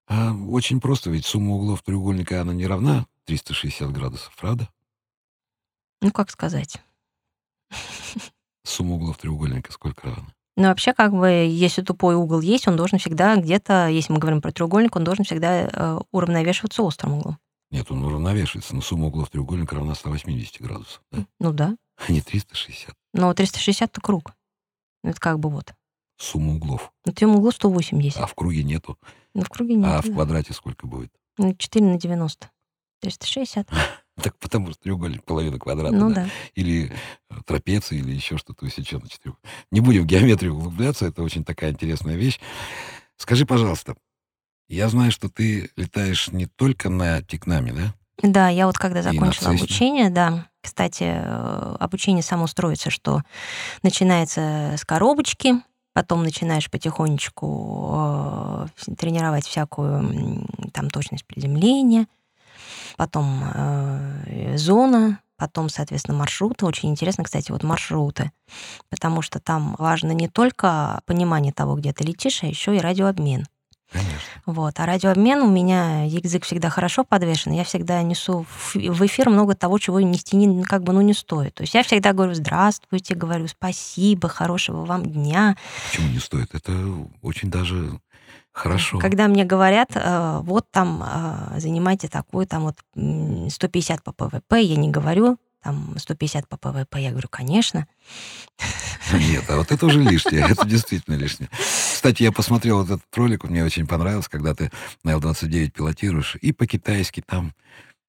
А 0.07 0.33
очень 0.33 0.81
просто, 0.81 1.11
ведь 1.11 1.27
сумма 1.27 1.55
углов 1.55 1.83
треугольника, 1.83 2.41
она 2.41 2.53
не 2.53 2.67
равна 2.67 3.07
360 3.25 3.91
градусов, 3.93 4.35
правда? 4.37 4.69
Ну, 6.03 6.11
как 6.11 6.31
сказать? 6.31 6.83
Сумма 8.65 8.97
углов 8.97 9.19
треугольника 9.19 9.73
сколько 9.73 10.07
равна? 10.09 10.35
Ну, 10.57 10.65
вообще, 10.65 10.93
как 10.93 11.13
бы, 11.13 11.29
если 11.29 11.83
тупой 11.83 12.15
угол 12.15 12.41
есть, 12.41 12.69
он 12.69 12.77
должен 12.77 12.99
всегда 12.99 13.37
где-то, 13.37 13.89
если 13.89 14.13
мы 14.13 14.21
говорим 14.21 14.41
про 14.41 14.53
треугольник, 14.53 14.95
он 14.95 15.03
должен 15.05 15.25
всегда 15.25 15.63
э, 15.63 15.99
уравновешиваться 16.13 16.83
острым 16.83 17.15
углом. 17.15 17.39
Нет, 17.71 17.91
он 17.91 18.05
уравновешивается, 18.05 18.75
но 18.77 18.83
сумма 18.83 19.07
углов 19.07 19.31
треугольника 19.31 19.75
равна 19.75 19.95
180 19.97 20.61
градусов, 20.61 21.03
да? 21.11 21.27
Ну 21.41 21.53
да. 21.53 21.77
А 21.97 22.13
не 22.13 22.21
360. 22.21 22.95
Но 23.15 23.35
360 23.35 23.91
это 23.91 24.01
круг. 24.01 24.35
Это 25.03 25.19
как 25.21 25.41
бы 25.41 25.49
вот. 25.49 25.75
Сумма 26.17 26.55
углов. 26.55 26.93
На 27.05 27.13
твоем 27.13 27.37
углу 27.37 27.51
180. 27.51 28.21
А 28.21 28.27
в 28.27 28.35
круге 28.35 28.63
нету. 28.63 28.99
Ну, 29.35 29.43
в 29.43 29.49
круге 29.49 29.75
нет. 29.75 29.87
А 29.87 30.01
в 30.03 30.13
квадрате 30.13 30.53
сколько 30.53 30.87
будет? 30.87 31.13
Ну, 31.39 31.55
4 31.55 31.85
на 31.85 31.97
90. 31.99 32.51
360. 33.01 33.69
Так 34.23 34.39
потому 34.39 34.71
что 34.71 34.81
треугольник 34.81 35.25
половина 35.25 35.59
квадрата, 35.59 35.93
Ну 35.93 36.09
да? 36.11 36.15
да. 36.15 36.29
Или 36.55 36.93
э, 37.31 37.35
трапеция, 37.45 37.99
или 37.99 38.13
еще 38.13 38.39
что-то 38.39 38.65
усечено 38.65 39.09
четырех. 39.09 39.35
Не 39.73 39.81
будем 39.81 40.03
в 40.03 40.07
геометрию 40.07 40.55
углубляться, 40.55 41.07
это 41.07 41.25
очень 41.25 41.45
такая 41.45 41.73
интересная 41.73 42.15
вещь. 42.15 42.39
Скажи, 43.17 43.45
пожалуйста, 43.45 43.97
я 44.69 44.89
знаю, 44.89 45.11
что 45.11 45.29
ты 45.29 45.69
летаешь 45.75 46.29
не 46.29 46.47
только 46.47 46.91
на 46.91 47.23
Тикнаме, 47.23 47.73
да? 47.73 47.95
Да, 48.23 48.49
я 48.51 48.67
вот 48.67 48.79
когда 48.79 49.03
на 49.03 49.13
закончила 49.13 49.51
обучение, 49.51 50.11
да, 50.11 50.47
кстати, 50.63 51.03
э, 51.03 51.77
обучение 51.81 52.23
само 52.23 52.47
строится, 52.47 52.91
что 52.91 53.23
начинается 53.83 54.77
с 54.79 54.85
коробочки, 54.85 55.55
потом 55.95 56.23
начинаешь 56.23 56.71
потихонечку 56.71 57.91
э, 57.95 58.95
тренировать 58.99 59.47
всякую 59.47 60.47
там 60.75 60.91
точность 60.91 61.25
приземления, 61.25 62.07
потом 62.99 63.43
э, 63.55 64.57
зона, 64.59 65.21
потом, 65.37 65.69
соответственно, 65.69 66.19
маршруты. 66.19 66.67
Очень 66.67 66.91
интересно, 66.91 67.25
кстати, 67.25 67.51
вот 67.51 67.63
маршруты, 67.63 68.33
потому 68.91 69.23
что 69.23 69.41
там 69.41 69.77
важно 69.79 70.11
не 70.11 70.29
только 70.29 71.01
понимание 71.07 71.53
того, 71.53 71.77
где 71.77 71.93
ты 71.93 72.05
летишь, 72.05 72.43
а 72.43 72.47
еще 72.47 72.77
и 72.77 72.81
радиообмен. 72.81 73.47
Конечно. 73.91 74.19
Вот. 74.47 74.79
А 74.81 74.87
радиообмен 74.87 75.41
у 75.43 75.51
меня 75.51 76.05
язык 76.05 76.45
всегда 76.45 76.69
хорошо 76.69 77.05
подвешен. 77.05 77.53
Я 77.53 77.65
всегда 77.65 78.03
несу 78.03 78.45
в 78.75 79.07
эфир 79.07 79.31
много 79.31 79.55
того, 79.55 79.79
чего 79.79 80.01
нести 80.01 80.37
не, 80.37 80.65
как 80.65 80.83
бы, 80.83 80.93
ну, 80.93 81.01
не 81.01 81.15
стоит. 81.15 81.55
То 81.55 81.63
есть 81.63 81.75
я 81.75 81.83
всегда 81.83 82.13
говорю 82.13 82.35
«здравствуйте», 82.35 83.15
говорю 83.15 83.47
«спасибо», 83.49 84.29
«хорошего 84.29 84.85
вам 84.85 85.05
дня». 85.05 85.57
Почему 85.91 86.09
не 86.09 86.19
стоит? 86.19 86.55
Это 86.55 86.73
очень 87.23 87.51
даже 87.51 87.99
хорошо. 88.53 88.99
Когда 88.99 89.29
мне 89.29 89.45
говорят, 89.45 89.91
э, 89.95 90.41
вот 90.43 90.67
там 90.71 91.03
э, 91.05 91.61
занимайте 91.61 92.09
такую, 92.09 92.47
там 92.47 92.63
вот 92.65 92.77
м, 92.97 93.51
150 93.51 94.03
по 94.03 94.13
ПВП, 94.13 94.61
я 94.63 94.77
не 94.77 94.91
говорю, 94.91 95.39
там 95.63 95.95
150 95.97 96.47
по 96.47 96.57
ПВП, 96.57 97.01
я 97.01 97.11
говорю, 97.11 97.29
конечно. 97.31 97.87
Нет, 99.13 99.45
а 99.49 99.57
вот 99.57 99.73
это 99.73 99.87
уже 99.87 100.03
лишнее. 100.03 100.47
Это 100.49 100.67
действительно 100.67 101.15
лишнее. 101.15 101.49
Кстати, 102.05 102.23
я 102.23 102.33
посмотрел 102.33 102.85
вот 102.85 102.91
этот 102.91 103.17
ролик, 103.17 103.45
мне 103.45 103.65
очень 103.65 103.87
понравился, 103.87 104.29
когда 104.29 104.55
ты 104.55 104.71
на 105.05 105.13
Л-29 105.13 105.71
пилотируешь, 105.71 106.37
и 106.39 106.53
по-китайски 106.53 107.23
там. 107.27 107.55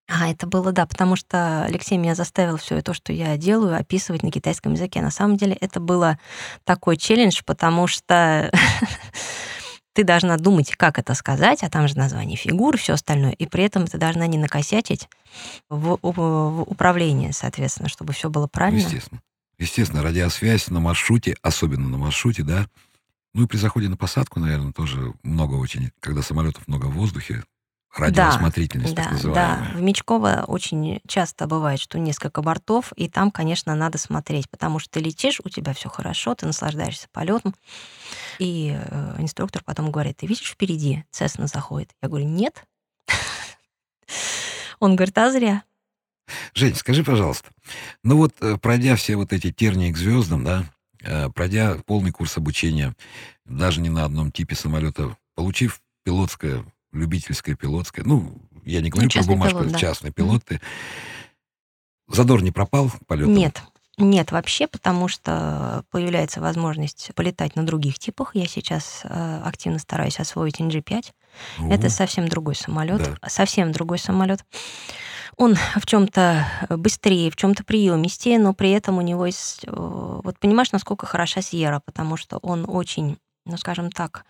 А, 0.09 0.29
это 0.29 0.47
было, 0.47 0.73
да, 0.73 0.85
потому 0.85 1.15
что 1.15 1.63
Алексей 1.63 1.97
меня 1.97 2.13
заставил 2.13 2.57
все 2.57 2.81
то, 2.81 2.93
что 2.93 3.13
я 3.13 3.37
делаю, 3.37 3.79
описывать 3.79 4.21
на 4.21 4.31
китайском 4.33 4.73
языке. 4.73 5.01
На 5.01 5.11
самом 5.11 5.37
деле 5.37 5.53
это 5.61 5.79
было 5.79 6.19
такой 6.65 6.97
челлендж, 6.97 7.39
потому 7.45 7.87
что 7.87 8.51
ты 9.93 10.03
должна 10.03 10.35
думать, 10.35 10.75
как 10.75 10.99
это 10.99 11.13
сказать, 11.13 11.63
а 11.63 11.69
там 11.69 11.87
же 11.87 11.95
название 11.97 12.35
фигур 12.35 12.77
все 12.77 12.95
остальное, 12.95 13.31
и 13.31 13.45
при 13.45 13.63
этом 13.63 13.87
ты 13.87 13.97
должна 13.97 14.27
не 14.27 14.37
накосячить 14.37 15.07
в, 15.69 15.99
в- 16.01 16.61
управлении, 16.63 17.31
соответственно, 17.31 17.87
чтобы 17.87 18.11
все 18.11 18.29
было 18.29 18.47
правильно. 18.47 18.85
естественно. 18.85 19.21
Естественно, 19.57 20.03
радиосвязь 20.03 20.67
на 20.67 20.81
маршруте, 20.81 21.37
особенно 21.41 21.87
на 21.87 21.97
маршруте, 21.97 22.43
да. 22.43 22.67
Ну 23.35 23.43
и 23.43 23.47
при 23.47 23.57
заходе 23.57 23.89
на 23.89 23.97
посадку, 23.97 24.39
наверное, 24.39 24.71
тоже 24.71 25.13
много 25.21 25.55
очень, 25.55 25.91
когда 25.99 26.21
самолетов 26.21 26.65
много 26.69 26.85
в 26.85 26.93
воздухе, 26.93 27.43
радиосмотрительность 27.93 28.95
так 28.95 29.03
Да, 29.05 29.09
да. 29.09 29.15
называемая. 29.15 29.73
В 29.73 29.81
Мечково 29.81 30.45
очень 30.47 31.01
часто 31.05 31.45
бывает, 31.45 31.81
что 31.81 31.99
несколько 31.99 32.41
бортов, 32.41 32.93
и 32.95 33.09
там, 33.09 33.31
конечно, 33.31 33.75
надо 33.75 33.97
смотреть, 33.97 34.49
потому 34.49 34.79
что 34.79 34.91
ты 34.91 34.99
летишь, 35.01 35.41
у 35.43 35.49
тебя 35.49 35.73
все 35.73 35.89
хорошо, 35.89 36.33
ты 36.33 36.45
наслаждаешься 36.45 37.09
полетом, 37.11 37.53
и 38.39 38.73
э, 38.73 39.15
инструктор 39.17 39.63
потом 39.65 39.91
говорит, 39.91 40.15
ты 40.15 40.27
видишь 40.27 40.51
впереди 40.51 41.03
Цесна 41.11 41.47
заходит? 41.47 41.89
Я 42.01 42.07
говорю, 42.07 42.29
нет. 42.29 42.63
Он 44.79 44.95
говорит, 44.95 45.17
а 45.17 45.29
зря. 45.29 45.63
Жень, 46.53 46.75
скажи, 46.75 47.03
пожалуйста, 47.03 47.49
ну 48.01 48.15
вот 48.15 48.33
э, 48.39 48.57
пройдя 48.57 48.95
все 48.95 49.17
вот 49.17 49.33
эти 49.33 49.51
тернии 49.51 49.91
к 49.91 49.97
звездам, 49.97 50.45
да, 50.45 50.63
пройдя 51.33 51.77
полный 51.85 52.11
курс 52.11 52.37
обучения, 52.37 52.95
даже 53.45 53.81
не 53.81 53.89
на 53.89 54.05
одном 54.05 54.31
типе 54.31 54.55
самолета, 54.55 55.17
получив 55.35 55.81
пилотское, 56.03 56.63
любительское 56.91 57.55
пилотское, 57.55 58.05
ну, 58.05 58.41
я 58.63 58.81
не 58.81 58.89
говорю 58.89 59.09
про 59.09 59.13
частный 59.13 59.35
бумажку, 59.35 59.59
пилот, 59.59 59.71
да. 59.73 59.79
частный 59.79 60.11
пилот, 60.11 60.43
ты 60.45 60.61
задор 62.07 62.41
не 62.41 62.51
пропал 62.51 62.89
к 62.89 63.05
полетам? 63.05 63.33
Нет. 63.33 63.61
Нет, 63.97 64.33
вообще, 64.33 64.67
потому 64.67 65.07
что 65.07 65.85
появляется 65.89 66.41
возможность 66.41 67.11
полетать 67.15 67.55
на 67.55 67.65
других 67.65 67.97
типах. 67.97 68.35
Я 68.35 68.45
сейчас 68.45 69.01
э, 69.05 69.41
активно 69.45 69.79
стараюсь 69.79 70.19
освоить 70.19 70.59
NG5. 70.59 71.13
О, 71.59 71.69
Это 71.71 71.89
совсем 71.89 72.27
другой 72.27 72.55
самолет, 72.55 73.01
Да. 73.21 73.29
совсем 73.29 73.71
другой 73.71 73.97
самолет. 73.99 74.43
Он 75.37 75.55
в 75.55 75.85
чем-то 75.85 76.45
быстрее, 76.69 77.29
в 77.29 77.35
чем-то 77.35 77.63
приемистее, 77.63 78.39
но 78.39 78.53
при 78.53 78.71
этом 78.71 78.97
у 78.97 79.01
него 79.01 79.25
есть... 79.25 79.65
э, 79.65 79.71
Вот 80.23 80.39
понимаешь, 80.39 80.71
насколько 80.71 81.05
хороша 81.05 81.41
Сьерра, 81.41 81.81
потому 81.83 82.15
что 82.17 82.37
он 82.37 82.65
очень, 82.67 83.17
ну 83.45 83.57
скажем 83.57 83.91
так, 83.91 84.25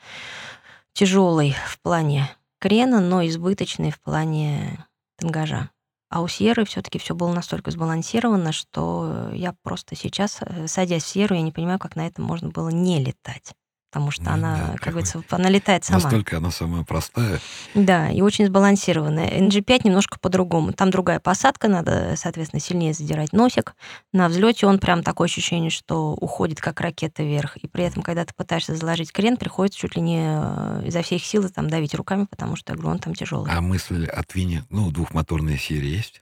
тяжелый 0.93 1.55
в 1.67 1.79
плане 1.81 2.29
крена, 2.59 3.01
но 3.01 3.25
избыточный 3.25 3.91
в 3.91 3.99
плане 4.01 4.85
тангажа. 5.17 5.69
А 6.09 6.21
у 6.21 6.27
Сьерры 6.27 6.65
все-таки 6.65 6.97
все 6.97 7.13
было 7.13 7.33
настолько 7.33 7.71
сбалансировано, 7.71 8.51
что 8.51 9.29
я 9.33 9.53
просто 9.63 9.95
сейчас, 9.95 10.39
э, 10.41 10.67
садясь 10.67 11.03
в 11.03 11.07
Сьерру, 11.07 11.35
я 11.35 11.41
не 11.41 11.51
понимаю, 11.51 11.77
как 11.79 11.95
на 11.95 12.07
этом 12.07 12.25
можно 12.25 12.49
было 12.49 12.69
не 12.69 13.03
летать. 13.03 13.53
Потому 13.95 14.11
что 14.11 14.23
Ну 14.25 14.31
она, 14.31 14.57
да, 14.57 14.73
как 14.77 14.91
говорится, 14.91 15.23
она 15.29 15.47
летает 15.47 15.85
сама. 15.85 16.01
Настолько 16.01 16.35
она 16.35 16.51
самая 16.51 16.83
простая. 16.83 17.39
Да, 17.75 18.09
и 18.09 18.19
очень 18.19 18.45
сбалансированная. 18.45 19.39
NG5 19.39 19.83
немножко 19.85 20.19
по-другому. 20.19 20.73
Там 20.73 20.91
другая 20.91 21.21
посадка, 21.21 21.69
надо, 21.69 22.15
соответственно, 22.17 22.59
сильнее 22.59 22.91
задирать 22.93 23.31
носик. 23.31 23.73
На 24.11 24.27
взлете 24.27 24.67
он 24.67 24.79
прям 24.79 25.01
такое 25.01 25.27
ощущение, 25.27 25.69
что 25.69 26.11
уходит 26.11 26.59
как 26.59 26.81
ракета 26.81 27.23
вверх. 27.23 27.55
И 27.55 27.69
при 27.69 27.85
этом, 27.85 28.03
когда 28.03 28.25
ты 28.25 28.33
пытаешься 28.35 28.75
заложить 28.75 29.13
крен, 29.13 29.37
приходится 29.37 29.79
чуть 29.79 29.95
ли 29.95 30.01
не 30.01 30.25
э, 30.27 30.81
изо 30.87 31.01
всех 31.01 31.23
сил 31.23 31.49
там 31.49 31.69
давить 31.69 31.95
руками, 31.95 32.27
потому 32.29 32.57
что, 32.57 32.73
я 32.73 32.75
говорю, 32.77 32.95
он 32.95 32.99
там 32.99 33.15
тяжелый. 33.15 33.49
А 33.49 33.61
мысль 33.61 34.07
о 34.07 34.23
твине, 34.23 34.65
ну, 34.69 34.91
двухмоторная 34.91 35.57
серия 35.57 35.95
есть? 35.95 36.21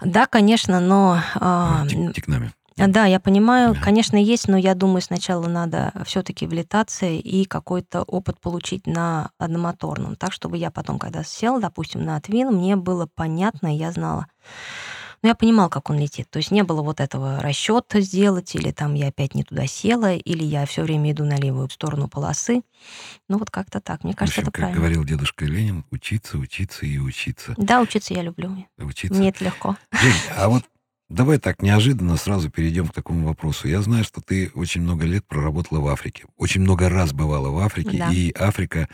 Да, 0.00 0.24
конечно, 0.24 0.80
но... 0.80 1.20
А, 1.34 1.84
тик- 1.86 2.14
тикнами. 2.14 2.52
Да, 2.88 3.06
я 3.06 3.20
понимаю, 3.20 3.74
Да. 3.74 3.80
конечно, 3.80 4.16
есть, 4.16 4.48
но 4.48 4.56
я 4.56 4.74
думаю, 4.74 5.02
сначала 5.02 5.46
надо 5.48 5.92
все-таки 6.04 6.46
влетаться 6.46 7.06
и 7.06 7.44
какой-то 7.44 8.02
опыт 8.02 8.40
получить 8.40 8.86
на 8.86 9.30
одномоторном, 9.38 10.16
так, 10.16 10.32
чтобы 10.32 10.56
я 10.56 10.70
потом, 10.70 10.98
когда 10.98 11.22
сел, 11.24 11.60
допустим, 11.60 12.04
на 12.04 12.20
Твин, 12.20 12.48
мне 12.54 12.76
было 12.76 13.06
понятно, 13.14 13.74
я 13.74 13.92
знала. 13.92 14.26
Но 15.22 15.28
я 15.28 15.34
понимал, 15.34 15.68
как 15.68 15.90
он 15.90 15.98
летит. 15.98 16.30
То 16.30 16.38
есть 16.38 16.50
не 16.50 16.62
было 16.62 16.80
вот 16.80 16.98
этого 16.98 17.40
расчета 17.40 18.00
сделать, 18.00 18.54
или 18.54 18.70
там 18.72 18.94
я 18.94 19.08
опять 19.08 19.34
не 19.34 19.44
туда 19.44 19.66
села, 19.66 20.14
или 20.14 20.42
я 20.42 20.64
все 20.64 20.82
время 20.82 21.12
иду 21.12 21.24
на 21.26 21.36
левую 21.36 21.68
сторону 21.68 22.08
полосы. 22.08 22.62
Ну 23.28 23.36
вот 23.36 23.50
как-то 23.50 23.82
так. 23.82 24.02
Мне 24.02 24.14
В 24.14 24.16
кажется, 24.16 24.40
общем, 24.40 24.48
это 24.48 24.52
как 24.52 24.60
правильно. 24.62 24.80
говорил 24.80 25.04
дедушка 25.04 25.44
Ленин, 25.44 25.84
учиться, 25.90 26.38
учиться 26.38 26.86
и 26.86 26.96
учиться. 26.96 27.52
Да, 27.58 27.82
учиться 27.82 28.14
я 28.14 28.22
люблю. 28.22 28.66
Учиться. 28.78 29.18
Мне 29.18 29.28
это 29.28 29.44
легко. 29.44 29.76
Жень, 29.92 30.14
а 30.38 30.48
вот 30.48 30.64
давай 31.10 31.38
так 31.38 31.60
неожиданно 31.60 32.16
сразу 32.16 32.50
перейдем 32.50 32.88
к 32.88 32.94
такому 32.94 33.26
вопросу. 33.26 33.68
Я 33.68 33.82
знаю, 33.82 34.04
что 34.04 34.22
ты 34.22 34.50
очень 34.54 34.80
много 34.80 35.04
лет 35.04 35.26
проработала 35.26 35.80
в 35.80 35.88
Африке. 35.88 36.24
Очень 36.36 36.62
много 36.62 36.88
раз 36.88 37.12
бывала 37.12 37.50
в 37.50 37.58
Африке. 37.58 37.98
Да. 37.98 38.10
И 38.10 38.32
Африка, 38.32 38.88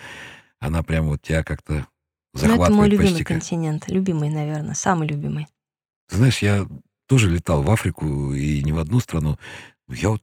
она 0.59 0.83
прям 0.83 1.07
вот 1.07 1.23
тебя 1.23 1.45
как-то 1.45 1.87
Ну, 2.35 2.41
захватывает 2.41 2.69
это 2.69 2.77
мой 2.77 2.89
любимый 2.89 3.09
почти 3.11 3.25
континент. 3.25 3.89
Любимый, 3.89 4.31
наверное, 4.31 4.75
самый 4.75 5.07
любимый. 5.07 5.47
Знаешь, 6.09 6.39
я 6.39 6.67
тоже 7.07 7.31
летал 7.31 7.63
в 7.63 7.71
Африку 7.71 8.33
и 8.33 8.63
не 8.63 8.73
в 8.73 8.79
одну 8.79 8.99
страну. 8.99 9.39
Я 9.89 10.11
вот, 10.11 10.23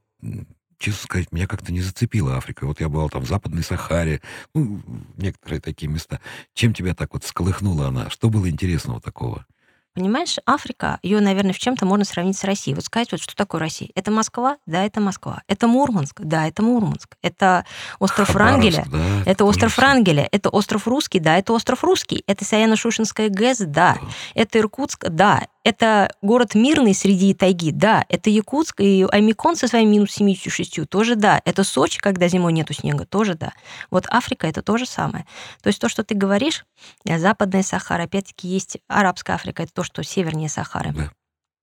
честно 0.79 1.03
сказать, 1.03 1.31
меня 1.31 1.47
как-то 1.47 1.71
не 1.71 1.81
зацепила 1.81 2.35
Африка. 2.35 2.65
Вот 2.65 2.81
я 2.81 2.89
бывал 2.89 3.09
там 3.09 3.23
в 3.23 3.27
Западной 3.27 3.63
Сахаре, 3.63 4.21
ну, 4.53 4.81
некоторые 5.15 5.61
такие 5.61 5.89
места. 5.89 6.19
Чем 6.53 6.73
тебя 6.73 6.95
так 6.95 7.13
вот 7.13 7.23
сколыхнула 7.23 7.87
она? 7.87 8.09
Что 8.09 8.29
было 8.29 8.49
интересного 8.49 8.99
такого? 8.99 9.45
Понимаешь, 9.93 10.37
Африка, 10.47 10.99
ее, 11.03 11.19
наверное, 11.19 11.53
в 11.53 11.59
чем-то 11.59 11.85
можно 11.85 12.03
сравнить 12.03 12.35
с 12.37 12.43
Россией. 12.43 12.73
Вот 12.73 12.85
сказать, 12.85 13.11
вот 13.11 13.21
что 13.21 13.35
такое 13.35 13.59
Россия? 13.61 13.89
Это 13.93 14.09
Москва? 14.09 14.57
Да, 14.65 14.83
это 14.83 14.99
Москва. 14.99 15.43
Это 15.47 15.67
Мурманск? 15.67 16.19
Да, 16.21 16.47
это 16.47 16.63
Мурманск. 16.63 17.15
Это 17.21 17.63
остров 17.99 18.33
Врангеля? 18.33 18.85
да, 18.91 18.97
Это 19.25 19.45
остров 19.45 19.71
всё. 19.73 19.81
Врангеля. 19.81 20.27
Это 20.31 20.49
остров 20.49 20.87
Русский? 20.87 21.19
Да, 21.19 21.37
это 21.37 21.53
остров 21.53 21.83
Русский. 21.83 22.23
Это 22.25 22.43
Саяно-Шушенская 22.43 23.29
ГЭС? 23.29 23.59
Да. 23.59 23.97
Это 24.33 24.57
Иркутск? 24.59 25.05
Да. 25.09 25.43
Это 25.63 26.13
город 26.21 26.55
мирный 26.55 26.93
среди 26.93 27.33
тайги? 27.33 27.71
Да. 27.71 28.05
Это 28.09 28.29
Якутск 28.29 28.81
и 28.81 29.07
Аймикон 29.09 29.55
со 29.55 29.67
своими 29.67 29.91
минус 29.91 30.11
76? 30.11 30.89
Тоже 30.89 31.15
да. 31.15 31.41
Это 31.45 31.63
Сочи, 31.63 31.99
когда 31.99 32.27
зимой 32.27 32.51
нету 32.51 32.73
снега? 32.73 33.05
Тоже 33.05 33.35
да. 33.35 33.53
Вот 33.89 34.05
Африка 34.09 34.45
это 34.45 34.61
то 34.61 34.77
же 34.77 34.85
самое. 34.85 35.25
То 35.61 35.67
есть 35.67 35.79
то, 35.79 35.87
что 35.87 36.03
ты 36.03 36.15
говоришь, 36.15 36.65
э, 37.07 37.17
Западная 37.17 37.63
Сахара, 37.63 38.03
опять-таки 38.03 38.47
есть 38.47 38.77
Арабская 38.87 39.33
Африка, 39.33 39.63
это 39.63 39.73
то, 39.73 39.83
что 39.83 40.03
севернее 40.03 40.49
Сахары. 40.49 40.91
Да. 40.91 41.11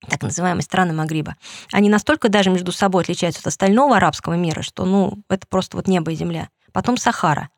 Так 0.08 0.22
называемые 0.22 0.62
страны 0.62 0.94
Магриба. 0.94 1.36
Они 1.70 1.90
настолько 1.90 2.30
даже 2.30 2.48
между 2.48 2.72
собой 2.72 3.02
отличаются 3.02 3.40
от 3.40 3.48
остального 3.48 3.98
арабского 3.98 4.32
мира, 4.32 4.62
что, 4.62 4.86
ну, 4.86 5.18
это 5.28 5.46
просто 5.46 5.76
вот 5.76 5.88
небо 5.88 6.10
и 6.10 6.14
земля. 6.14 6.48
Потом 6.72 6.96
Сахара. 6.96 7.50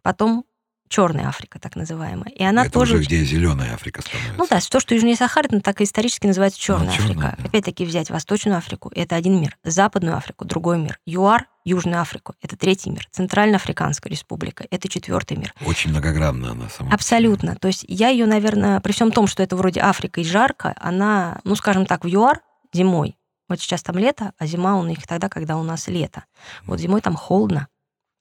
Потом 0.00 0.46
Черная 0.88 1.28
Африка, 1.28 1.58
так 1.58 1.76
называемая. 1.76 2.30
И 2.32 2.42
она 2.42 2.62
Это 2.62 2.72
тоже... 2.72 2.94
уже 2.96 3.04
где 3.04 3.24
зеленая 3.24 3.74
Африка 3.74 4.02
становится. 4.02 4.34
Ну 4.36 4.46
да, 4.48 4.58
то, 4.60 4.80
что 4.80 4.94
южнее 4.94 5.16
Сахары, 5.16 5.48
ну, 5.50 5.60
так 5.60 5.80
и 5.80 5.84
исторически 5.84 6.26
называется 6.26 6.60
Черная 6.60 6.92
чёрная, 6.96 7.12
Африка. 7.12 7.34
да. 7.38 7.48
Опять-таки 7.48 7.84
взять 7.84 8.10
Восточную 8.10 8.58
Африку 8.58 8.90
это 8.94 9.16
один 9.16 9.40
мир, 9.40 9.56
Западную 9.64 10.16
Африку 10.16 10.44
другой 10.44 10.78
мир, 10.78 10.98
ЮАР 11.06 11.46
Южную 11.64 12.00
Африку 12.00 12.34
это 12.40 12.56
третий 12.56 12.88
мир, 12.90 13.06
Центральноафриканская 13.10 14.10
республика 14.10 14.66
это 14.70 14.88
четвертый 14.88 15.36
мир. 15.36 15.52
Очень 15.66 15.90
многогранна 15.90 16.52
она 16.52 16.68
сама. 16.70 16.92
Абсолютно. 16.92 17.56
То 17.56 17.68
есть 17.68 17.84
я 17.86 18.08
ее, 18.08 18.26
наверное, 18.26 18.80
при 18.80 18.92
всем 18.92 19.12
том, 19.12 19.26
что 19.26 19.42
это 19.42 19.54
вроде 19.56 19.80
Африка 19.80 20.20
и 20.20 20.24
жарко, 20.24 20.74
она, 20.80 21.40
ну, 21.44 21.54
скажем 21.56 21.84
так, 21.84 22.04
в 22.04 22.08
ЮАР 22.08 22.40
зимой. 22.72 23.16
Вот 23.48 23.60
сейчас 23.60 23.82
там 23.82 23.96
лето, 23.96 24.32
а 24.38 24.46
зима 24.46 24.76
у 24.76 24.84
них 24.84 25.06
тогда, 25.06 25.28
когда 25.28 25.56
у 25.56 25.62
нас 25.62 25.88
лето. 25.88 26.24
Вот 26.64 26.80
зимой 26.80 27.00
там 27.00 27.16
холодно. 27.16 27.68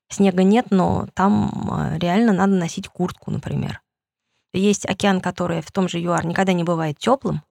Снега 0.09 0.43
нет, 0.43 0.67
но 0.69 1.07
там 1.13 1.69
э, 1.71 1.97
реально 1.99 2.33
надо 2.33 2.53
носить 2.53 2.87
куртку, 2.87 3.31
например. 3.31 3.81
Есть 4.53 4.85
океан, 4.85 5.19
который 5.21 5.61
в 5.61 5.71
том 5.71 5.89
же 5.89 5.99
ЮАР 5.99 6.25
никогда 6.25 6.53
не 6.53 6.63
бывает 6.63 6.97
теплым. 6.97 7.41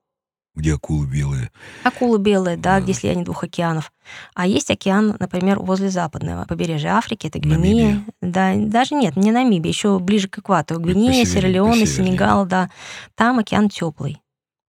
Где 0.55 0.73
акулы 0.73 1.05
белые. 1.05 1.51
Акулы 1.83 2.17
белые, 2.17 2.57
да, 2.57 2.75
Да. 2.77 2.81
где 2.81 2.93
слияние 2.93 3.23
двух 3.23 3.43
океанов. 3.43 3.91
А 4.33 4.47
есть 4.47 4.71
океан, 4.71 5.15
например, 5.19 5.59
возле 5.59 5.89
западного 5.91 6.45
побережья 6.45 6.95
Африки, 6.97 7.27
это 7.27 7.37
Гвинея. 7.37 8.03
Да, 8.21 8.55
даже 8.55 8.95
нет, 8.95 9.15
не 9.17 9.31
Намибия, 9.31 9.69
еще 9.69 9.99
ближе 9.99 10.27
к 10.27 10.39
экватору. 10.39 10.79
Гвинея, 10.81 11.25
посевернее, 11.25 11.85
Сенегал, 11.85 12.47
да. 12.47 12.71
Там 13.13 13.37
океан 13.37 13.69
теплый. 13.69 14.19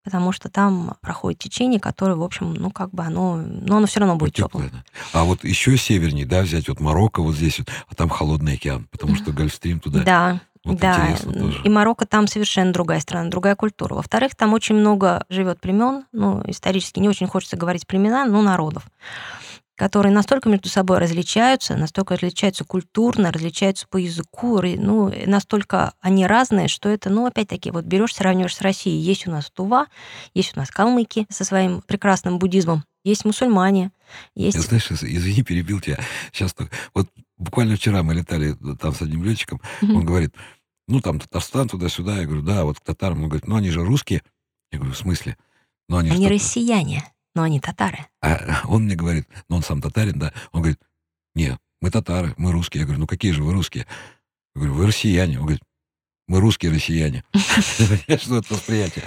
Потому 0.04 0.32
что 0.32 0.48
там 0.48 0.94
проходит 1.02 1.40
течение, 1.40 1.80
которое, 1.80 2.14
в 2.14 2.22
общем, 2.22 2.54
ну, 2.54 2.70
как 2.70 2.90
бы 2.90 3.02
оно, 3.02 3.36
но 3.36 3.76
оно 3.76 3.86
все 3.86 4.00
равно 4.00 4.16
будет. 4.16 4.34
Теплая, 4.34 4.70
да. 4.70 4.84
А 5.12 5.24
вот 5.24 5.44
еще 5.44 5.76
севернее, 5.76 6.24
да, 6.24 6.42
взять 6.42 6.68
вот 6.68 6.80
Марокко 6.80 7.22
вот 7.22 7.34
здесь 7.34 7.58
вот, 7.58 7.68
а 7.88 7.94
там 7.94 8.08
холодный 8.08 8.54
океан, 8.54 8.86
потому 8.90 9.16
что 9.16 9.32
Гольфстрим 9.32 9.80
туда. 9.80 10.02
Да, 10.04 10.40
Вот 10.64 10.78
да. 10.78 11.16
И 11.64 11.68
Марокко 11.68 12.06
там 12.06 12.26
совершенно 12.26 12.72
другая 12.72 13.00
страна, 13.00 13.28
другая 13.28 13.56
культура. 13.56 13.94
Во-вторых, 13.94 14.34
там 14.34 14.54
очень 14.54 14.76
много 14.76 15.24
живет 15.28 15.60
племен, 15.60 16.04
ну, 16.12 16.42
исторически 16.46 17.00
не 17.00 17.08
очень 17.08 17.26
хочется 17.26 17.56
говорить 17.56 17.86
племена, 17.86 18.24
но 18.24 18.40
народов, 18.42 18.84
которые 19.78 20.12
настолько 20.12 20.48
между 20.48 20.68
собой 20.68 20.98
различаются, 20.98 21.76
настолько 21.76 22.14
различаются 22.14 22.64
культурно, 22.64 23.30
различаются 23.32 23.86
по 23.88 23.96
языку, 23.96 24.60
ну, 24.60 25.12
настолько 25.26 25.94
они 26.00 26.26
разные, 26.26 26.66
что 26.68 26.88
это, 26.88 27.08
ну, 27.10 27.26
опять-таки, 27.26 27.70
вот 27.70 27.84
берешь, 27.84 28.14
сравниваешь 28.14 28.56
с 28.56 28.60
Россией. 28.60 29.00
Есть 29.00 29.28
у 29.28 29.30
нас 29.30 29.50
Тува, 29.50 29.86
есть 30.34 30.56
у 30.56 30.60
нас 30.60 30.70
калмыки 30.70 31.26
со 31.30 31.44
своим 31.44 31.80
прекрасным 31.82 32.38
буддизмом, 32.40 32.84
есть 33.04 33.24
мусульмане, 33.24 33.92
есть... 34.34 34.56
Я, 34.56 34.62
знаешь, 34.62 34.90
из- 34.90 35.04
извини, 35.04 35.42
перебил 35.44 35.80
тебя. 35.80 35.98
Сейчас 36.32 36.52
только... 36.52 36.74
Вот 36.92 37.08
буквально 37.36 37.76
вчера 37.76 38.02
мы 38.02 38.14
летали 38.14 38.56
там 38.80 38.92
с 38.92 39.00
одним 39.00 39.22
летчиком, 39.22 39.60
Мгм. 39.80 39.96
он 39.96 40.04
говорит, 40.04 40.34
ну, 40.88 41.00
там 41.00 41.20
Татарстан 41.20 41.68
туда-сюда. 41.68 42.18
Я 42.18 42.24
говорю, 42.24 42.42
да, 42.42 42.64
вот 42.64 42.80
к 42.80 42.82
татарам. 42.82 43.22
Он 43.22 43.28
говорит, 43.28 43.46
ну, 43.46 43.56
они 43.56 43.70
же 43.70 43.84
русские. 43.84 44.22
Я 44.72 44.78
говорю, 44.78 44.94
в 44.94 44.98
смысле? 44.98 45.36
Ну, 45.88 45.98
они, 45.98 46.10
Они 46.10 46.28
россияне, 46.28 47.04
но 47.34 47.42
они 47.42 47.60
татары. 47.60 48.06
А 48.22 48.62
он 48.64 48.84
мне 48.84 48.94
говорит, 48.94 49.26
ну, 49.48 49.56
он 49.56 49.62
сам 49.62 49.80
татарин, 49.80 50.18
да. 50.18 50.32
Он 50.52 50.62
говорит, 50.62 50.80
не, 51.34 51.56
мы 51.80 51.90
татары, 51.90 52.34
мы 52.36 52.52
русские. 52.52 52.80
Я 52.80 52.86
говорю, 52.86 53.00
ну, 53.00 53.06
какие 53.06 53.32
же 53.32 53.42
вы 53.42 53.52
русские? 53.52 53.86
Я 54.54 54.60
говорю, 54.60 54.74
вы 54.74 54.86
россияне. 54.86 55.38
Он 55.38 55.44
говорит, 55.44 55.62
мы 56.26 56.40
русские 56.40 56.72
россияне. 56.72 57.24
Что 57.32 58.38
это 58.38 58.54
восприятие? 58.54 59.04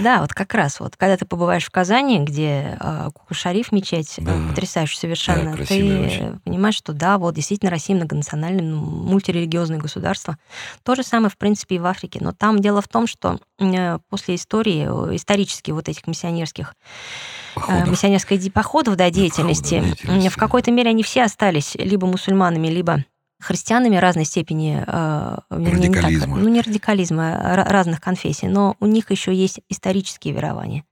Да, 0.00 0.22
вот 0.22 0.32
как 0.32 0.54
раз 0.54 0.80
вот, 0.80 0.96
когда 0.96 1.18
ты 1.18 1.26
побываешь 1.26 1.66
в 1.66 1.70
Казани, 1.70 2.18
где 2.20 2.78
э, 2.80 3.10
Кука-Шариф 3.12 3.72
мечеть, 3.72 4.14
э, 4.18 4.22
Да. 4.22 4.38
потрясающая 4.48 4.98
совершенно, 4.98 5.50
Да, 5.54 5.56
ты 5.58 5.64
очень. 5.64 6.24
э, 6.24 6.38
понимаешь, 6.44 6.76
что 6.76 6.94
да, 6.94 7.18
вот 7.18 7.34
действительно 7.34 7.70
Россия 7.70 7.94
многонациональное, 7.94 8.74
мультирелигиозное 8.74 9.76
государство. 9.78 10.38
То 10.82 10.94
же 10.94 11.02
самое, 11.02 11.28
в 11.28 11.36
принципе, 11.36 11.76
и 11.76 11.78
в 11.78 11.84
Африке. 11.84 12.20
Но 12.22 12.32
там 12.32 12.60
дело 12.60 12.80
в 12.80 12.88
том, 12.88 13.06
что 13.06 13.38
э, 13.58 13.98
после 14.08 14.36
истории, 14.36 14.86
э, 15.12 15.16
исторически 15.16 15.72
вот 15.72 15.90
этих 15.90 16.06
миссионерских 16.06 16.70
э, 16.70 17.41
Походов. 17.54 17.88
миссионерской 17.88 18.38
ди- 18.38 18.50
походов, 18.50 18.96
да, 18.96 19.10
деятельности, 19.10 19.74
походов, 19.76 19.98
деятельности, 19.98 20.28
в 20.30 20.36
какой-то 20.36 20.70
мере 20.70 20.90
они 20.90 21.02
все 21.02 21.22
остались 21.24 21.74
либо 21.74 22.06
мусульманами, 22.06 22.68
либо 22.68 23.04
христианами 23.40 23.96
разной 23.96 24.24
степени 24.24 24.82
э, 24.86 25.38
вернее, 25.50 25.88
не 25.88 25.94
так, 25.94 26.04
Радикализма. 26.04 26.36
ну, 26.36 26.48
не 26.48 26.60
радикализма, 26.60 27.36
а 27.52 27.56
ра- 27.58 27.68
разных 27.68 28.00
конфессий, 28.00 28.46
но 28.48 28.76
у 28.80 28.86
них 28.86 29.10
еще 29.10 29.34
есть 29.34 29.60
исторические 29.68 30.32
верования. 30.34 30.84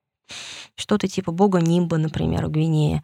Что-то 0.77 1.09
типа 1.09 1.33
бога 1.33 1.61
Нимба, 1.61 1.97
например, 1.97 2.45
у 2.47 2.49
Гвинеи, 2.51 3.03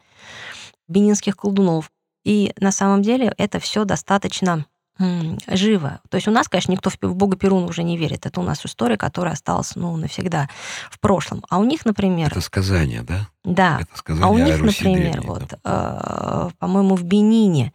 бенинских 0.88 1.36
колдунов. 1.36 1.90
И 2.24 2.52
на 2.58 2.72
самом 2.72 3.02
деле 3.02 3.32
это 3.38 3.60
все 3.60 3.84
достаточно 3.84 4.66
живо. 4.98 6.00
То 6.08 6.16
есть 6.16 6.28
у 6.28 6.30
нас, 6.30 6.48
конечно, 6.48 6.72
никто 6.72 6.90
в 6.90 7.14
бога 7.14 7.36
Перуна 7.36 7.66
уже 7.66 7.82
не 7.82 7.96
верит. 7.98 8.26
Это 8.26 8.40
у 8.40 8.42
нас 8.42 8.64
история, 8.64 8.96
которая 8.96 9.34
осталась 9.34 9.76
ну, 9.76 9.96
навсегда 9.96 10.48
в 10.90 10.98
прошлом. 11.00 11.44
А 11.50 11.58
у 11.58 11.64
них, 11.64 11.84
например, 11.84 12.28
Это 12.28 12.40
сказание, 12.40 13.02
да? 13.02 13.28
да, 13.44 13.78
Это 13.80 13.98
сказание 13.98 14.26
а 14.26 14.30
у 14.30 14.38
них, 14.38 14.58
Руси 14.58 14.84
например, 14.84 15.12
древней, 15.12 15.28
вот, 15.28 15.44
да. 15.62 16.48
э, 16.50 16.50
по-моему, 16.58 16.96
в 16.96 17.02
Бенине 17.04 17.72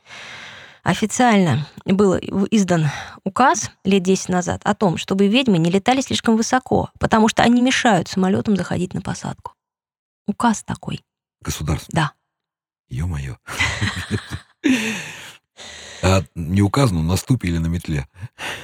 официально 0.83 1.67
был 1.85 2.15
издан 2.15 2.87
указ 3.23 3.71
лет 3.83 4.01
10 4.01 4.29
назад 4.29 4.61
о 4.63 4.73
том, 4.73 4.97
чтобы 4.97 5.27
ведьмы 5.27 5.59
не 5.59 5.69
летали 5.69 6.01
слишком 6.01 6.35
высоко, 6.35 6.89
потому 6.99 7.27
что 7.27 7.43
они 7.43 7.61
мешают 7.61 8.07
самолетам 8.07 8.55
заходить 8.55 8.93
на 8.95 9.01
посадку. 9.01 9.53
Указ 10.27 10.63
такой. 10.63 11.03
Государство. 11.41 11.89
Да. 11.91 12.11
Ё-моё. 12.89 13.37
А 16.01 16.23
не 16.35 16.61
указано, 16.61 17.03
на 17.03 17.15
ступе 17.15 17.49
или 17.49 17.57
на 17.57 17.67
метле. 17.67 18.07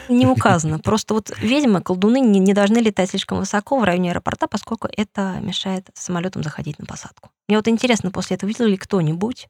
Не 0.10 0.26
указано. 0.26 0.80
Просто 0.80 1.13
вот 1.13 1.32
ведьмы, 1.39 1.82
колдуны 1.82 2.19
не, 2.19 2.39
не 2.39 2.54
должны 2.54 2.80
летать 2.80 3.12
слишком 3.12 3.39
высоко 3.39 3.80
в 3.80 3.84
районе 3.84 4.12
аэропорта, 4.12 4.47
поскольку 4.47 4.89
это 4.95 5.39
мешает 5.41 5.89
самолетам 5.93 6.43
заходить 6.43 6.80
на 6.80 6.86
посадку. 6.86 7.30
Мне 7.47 7.58
вот 7.58 7.67
интересно, 7.67 8.12
после 8.12 8.36
этого 8.36 8.47
видел 8.50 8.65
ли 8.65 8.78
кто-нибудь 8.78 9.47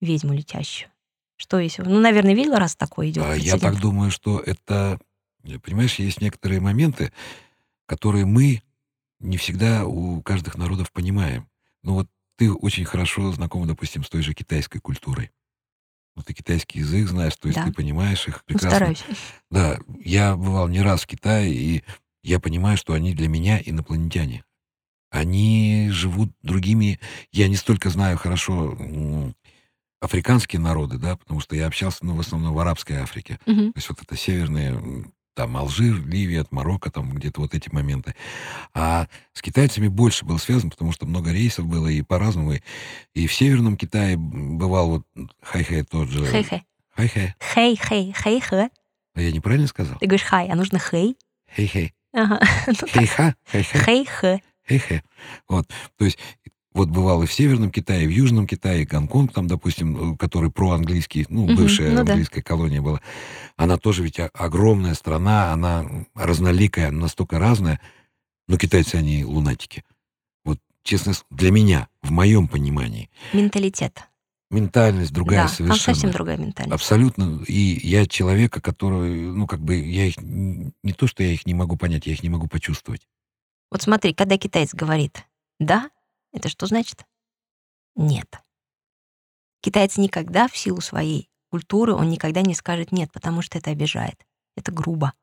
ведьму 0.00 0.34
летящую? 0.34 0.90
Что 1.36 1.58
если... 1.58 1.82
Ну, 1.82 1.98
наверное, 1.98 2.34
видел, 2.34 2.54
раз 2.54 2.76
такое 2.76 3.10
идет. 3.10 3.24
А 3.24 3.34
Я 3.34 3.58
так 3.58 3.80
думаю, 3.80 4.10
что 4.10 4.38
это... 4.40 5.00
Понимаешь, 5.62 5.96
есть 5.96 6.20
некоторые 6.20 6.60
моменты, 6.60 7.12
которые 7.86 8.24
мы 8.24 8.62
не 9.20 9.36
всегда 9.36 9.84
у 9.84 10.22
каждых 10.22 10.56
народов 10.56 10.92
понимаем. 10.92 11.48
Ну 11.82 11.94
вот 11.94 12.08
ты 12.36 12.52
очень 12.52 12.84
хорошо 12.84 13.32
знакома, 13.32 13.66
допустим, 13.66 14.04
с 14.04 14.08
той 14.08 14.22
же 14.22 14.34
китайской 14.34 14.78
культурой. 14.78 15.30
Ну, 16.16 16.22
ты 16.22 16.32
китайский 16.32 16.78
язык 16.80 17.08
знаешь, 17.08 17.34
то 17.36 17.48
есть 17.48 17.58
Да. 17.58 17.64
ты 17.66 17.72
понимаешь 17.72 18.28
их 18.28 18.44
прекрасно. 18.44 18.70
стараюсь. 18.70 19.04
Да, 19.50 19.78
я 20.04 20.36
бывал 20.36 20.68
не 20.68 20.80
раз 20.80 21.02
в 21.02 21.06
Китае, 21.06 21.52
и 21.54 21.84
я 22.22 22.40
понимаю, 22.40 22.76
что 22.76 22.92
они 22.92 23.14
для 23.14 23.28
меня 23.28 23.60
инопланетяне. 23.64 24.44
Они 25.10 25.88
живут 25.90 26.32
другими... 26.42 26.98
Я 27.30 27.48
не 27.48 27.56
столько 27.56 27.88
знаю 27.90 28.16
хорошо 28.18 28.76
африканские 30.00 30.60
народы, 30.60 30.98
да, 30.98 31.16
потому 31.16 31.40
что 31.40 31.56
я 31.56 31.66
общался, 31.66 32.04
ну, 32.04 32.14
в 32.14 32.20
основном 32.20 32.52
в 32.54 32.58
арабской 32.58 32.96
Африке. 32.96 33.38
Мгм. 33.46 33.72
То 33.72 33.78
есть 33.78 33.88
вот 33.88 34.02
это 34.02 34.16
северные, 34.16 35.04
там, 35.34 35.56
Алжир, 35.56 35.94
Ливия, 36.06 36.46
Марокко, 36.50 36.90
там 36.90 37.12
где-то 37.12 37.40
вот 37.40 37.54
эти 37.54 37.68
моменты. 37.70 38.14
А 38.72 39.08
с 39.32 39.42
китайцами 39.42 39.88
больше 39.88 40.24
был 40.24 40.38
связан, 40.38 40.70
потому 40.70 40.92
что 40.92 41.06
много 41.06 41.32
рейсов 41.32 41.66
было 41.66 41.88
и 41.88 42.02
по-разному. 42.02 42.54
И, 42.54 42.62
и 43.14 43.26
в 43.26 43.34
Северном 43.34 43.76
Китае 43.76 44.16
бывал 44.16 44.88
вот 44.88 45.28
хай-хай 45.42 45.82
тот 45.82 46.08
же... 46.08 46.24
Хей-хей. 46.26 46.64
Хай-хай. 46.90 47.34
Хей-хей. 47.54 48.14
Хей-хэ. 48.16 48.70
А 49.14 49.20
я 49.20 49.32
неправильно 49.32 49.66
сказал? 49.66 49.98
Ты 49.98 50.06
говоришь 50.06 50.26
хай, 50.26 50.48
а 50.48 50.54
нужно 50.54 50.78
хей. 50.78 51.16
Хей-хей. 51.54 51.92
Ага. 52.12 52.40
Ну. 52.66 52.88
Хей-ха. 52.88 53.34
Хей-хэ. 53.52 54.40
Хей-хэ. 54.66 55.02
Вот. 55.48 55.68
То 55.98 56.04
есть 56.04 56.18
вот 56.74 56.88
бывал 56.88 57.22
и 57.22 57.26
в 57.26 57.32
Северном 57.32 57.70
Китае, 57.70 58.04
и 58.04 58.06
в 58.06 58.10
Южном 58.10 58.48
Китае, 58.48 58.82
и 58.82 58.84
Гонконг 58.84 59.32
там, 59.32 59.46
допустим, 59.46 60.14
э, 60.14 60.16
который 60.16 60.50
проанглийский, 60.50 61.24
ну, 61.28 61.46
бывшая 61.46 61.90
ну 61.90 62.04
да. 62.04 62.12
английская 62.12 62.42
колония 62.42 62.82
была. 62.82 63.00
Она 63.56 63.78
тоже 63.78 64.02
ведь 64.02 64.18
огромная 64.34 64.94
страна, 64.94 65.52
она 65.52 65.86
разноликая, 66.14 66.90
настолько 66.90 67.38
разная. 67.38 67.80
Но 68.48 68.58
китайцы, 68.58 68.96
они 68.96 69.24
лунатики. 69.24 69.84
Вот, 70.44 70.58
честно, 70.82 71.12
для 71.30 71.52
меня, 71.52 71.88
в 72.02 72.10
моем 72.10 72.48
понимании. 72.48 73.08
Менталитет. 73.32 74.08
Ментальность 74.50 75.12
другая 75.12 75.44
да, 75.44 75.48
совершенно. 75.48 75.78
там 75.84 75.94
совсем 75.94 76.10
другая 76.10 76.36
ментальность. 76.36 76.74
Абсолютно. 76.74 77.42
И 77.46 77.80
я 77.88 78.06
человека, 78.06 78.60
который, 78.60 79.22
ну, 79.22 79.46
как 79.46 79.60
бы, 79.60 79.76
я 79.76 80.06
их, 80.06 80.16
не 80.18 80.92
то, 80.92 81.06
что 81.06 81.22
я 81.22 81.30
их 81.30 81.46
не 81.46 81.54
могу 81.54 81.76
понять, 81.76 82.06
я 82.06 82.12
их 82.12 82.22
не 82.22 82.28
могу 82.28 82.48
почувствовать. 82.48 83.08
Вот 83.70 83.82
смотри, 83.82 84.12
когда 84.12 84.36
китаец 84.38 84.74
говорит 84.74 85.24
«да», 85.58 85.88
это 86.34 86.48
что 86.48 86.66
значит? 86.66 87.06
Нет. 87.96 88.40
Китаец 89.62 89.96
никогда 89.96 90.48
в 90.48 90.56
силу 90.56 90.80
своей 90.80 91.30
культуры, 91.50 91.94
он 91.94 92.10
никогда 92.10 92.42
не 92.42 92.54
скажет 92.54 92.92
«нет», 92.92 93.10
потому 93.12 93.40
что 93.40 93.56
это 93.56 93.70
обижает. 93.70 94.26
Это 94.56 94.72
грубо. 94.72 95.14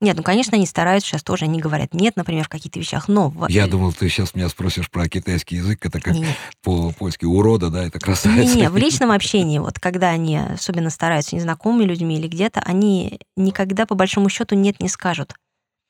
Нет, 0.00 0.16
ну, 0.16 0.22
конечно, 0.22 0.56
они 0.56 0.66
стараются 0.66 1.08
сейчас 1.08 1.22
тоже, 1.22 1.46
они 1.46 1.58
говорят 1.58 1.94
нет, 1.94 2.16
например, 2.16 2.44
в 2.44 2.50
каких-то 2.50 2.78
вещах, 2.78 3.08
но... 3.08 3.32
Я 3.48 3.66
думал, 3.66 3.94
ты 3.94 4.08
сейчас 4.08 4.34
меня 4.34 4.48
спросишь 4.50 4.90
про 4.90 5.08
китайский 5.08 5.56
язык, 5.56 5.84
это 5.86 6.00
как 6.00 6.14
по-польски 6.62 7.24
урода, 7.24 7.70
да, 7.70 7.84
это 7.84 7.98
красавица. 7.98 8.54
Не-не, 8.54 8.68
в 8.68 8.76
личном 8.76 9.10
общении, 9.10 9.58
вот 9.58 9.80
когда 9.80 10.10
они 10.10 10.36
особенно 10.38 10.90
стараются 10.90 11.34
незнакомыми 11.34 11.84
людьми 11.84 12.18
или 12.18 12.28
где-то, 12.28 12.60
они 12.60 13.20
никогда, 13.36 13.86
по 13.86 13.94
большому 13.94 14.28
счету, 14.28 14.54
нет 14.54 14.80
не 14.80 14.88
скажут. 14.88 15.34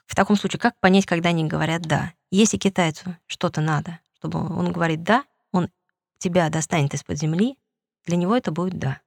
В 0.06 0.14
таком 0.14 0.36
случае, 0.36 0.60
как 0.60 0.74
понять, 0.80 1.04
когда 1.04 1.30
они 1.30 1.44
говорят 1.44 1.82
«да»? 1.82 2.12
Если 2.30 2.58
китайцу 2.58 3.16
что-то 3.26 3.60
надо, 3.60 3.98
чтобы 4.18 4.40
он 4.40 4.72
говорит 4.72 5.02
«да», 5.02 5.24
он 5.52 5.70
тебя 6.18 6.48
достанет 6.50 6.94
из-под 6.94 7.18
земли, 7.18 7.56
для 8.04 8.16
него 8.16 8.36
это 8.36 8.50
будет 8.50 8.78
«да». 8.78 9.00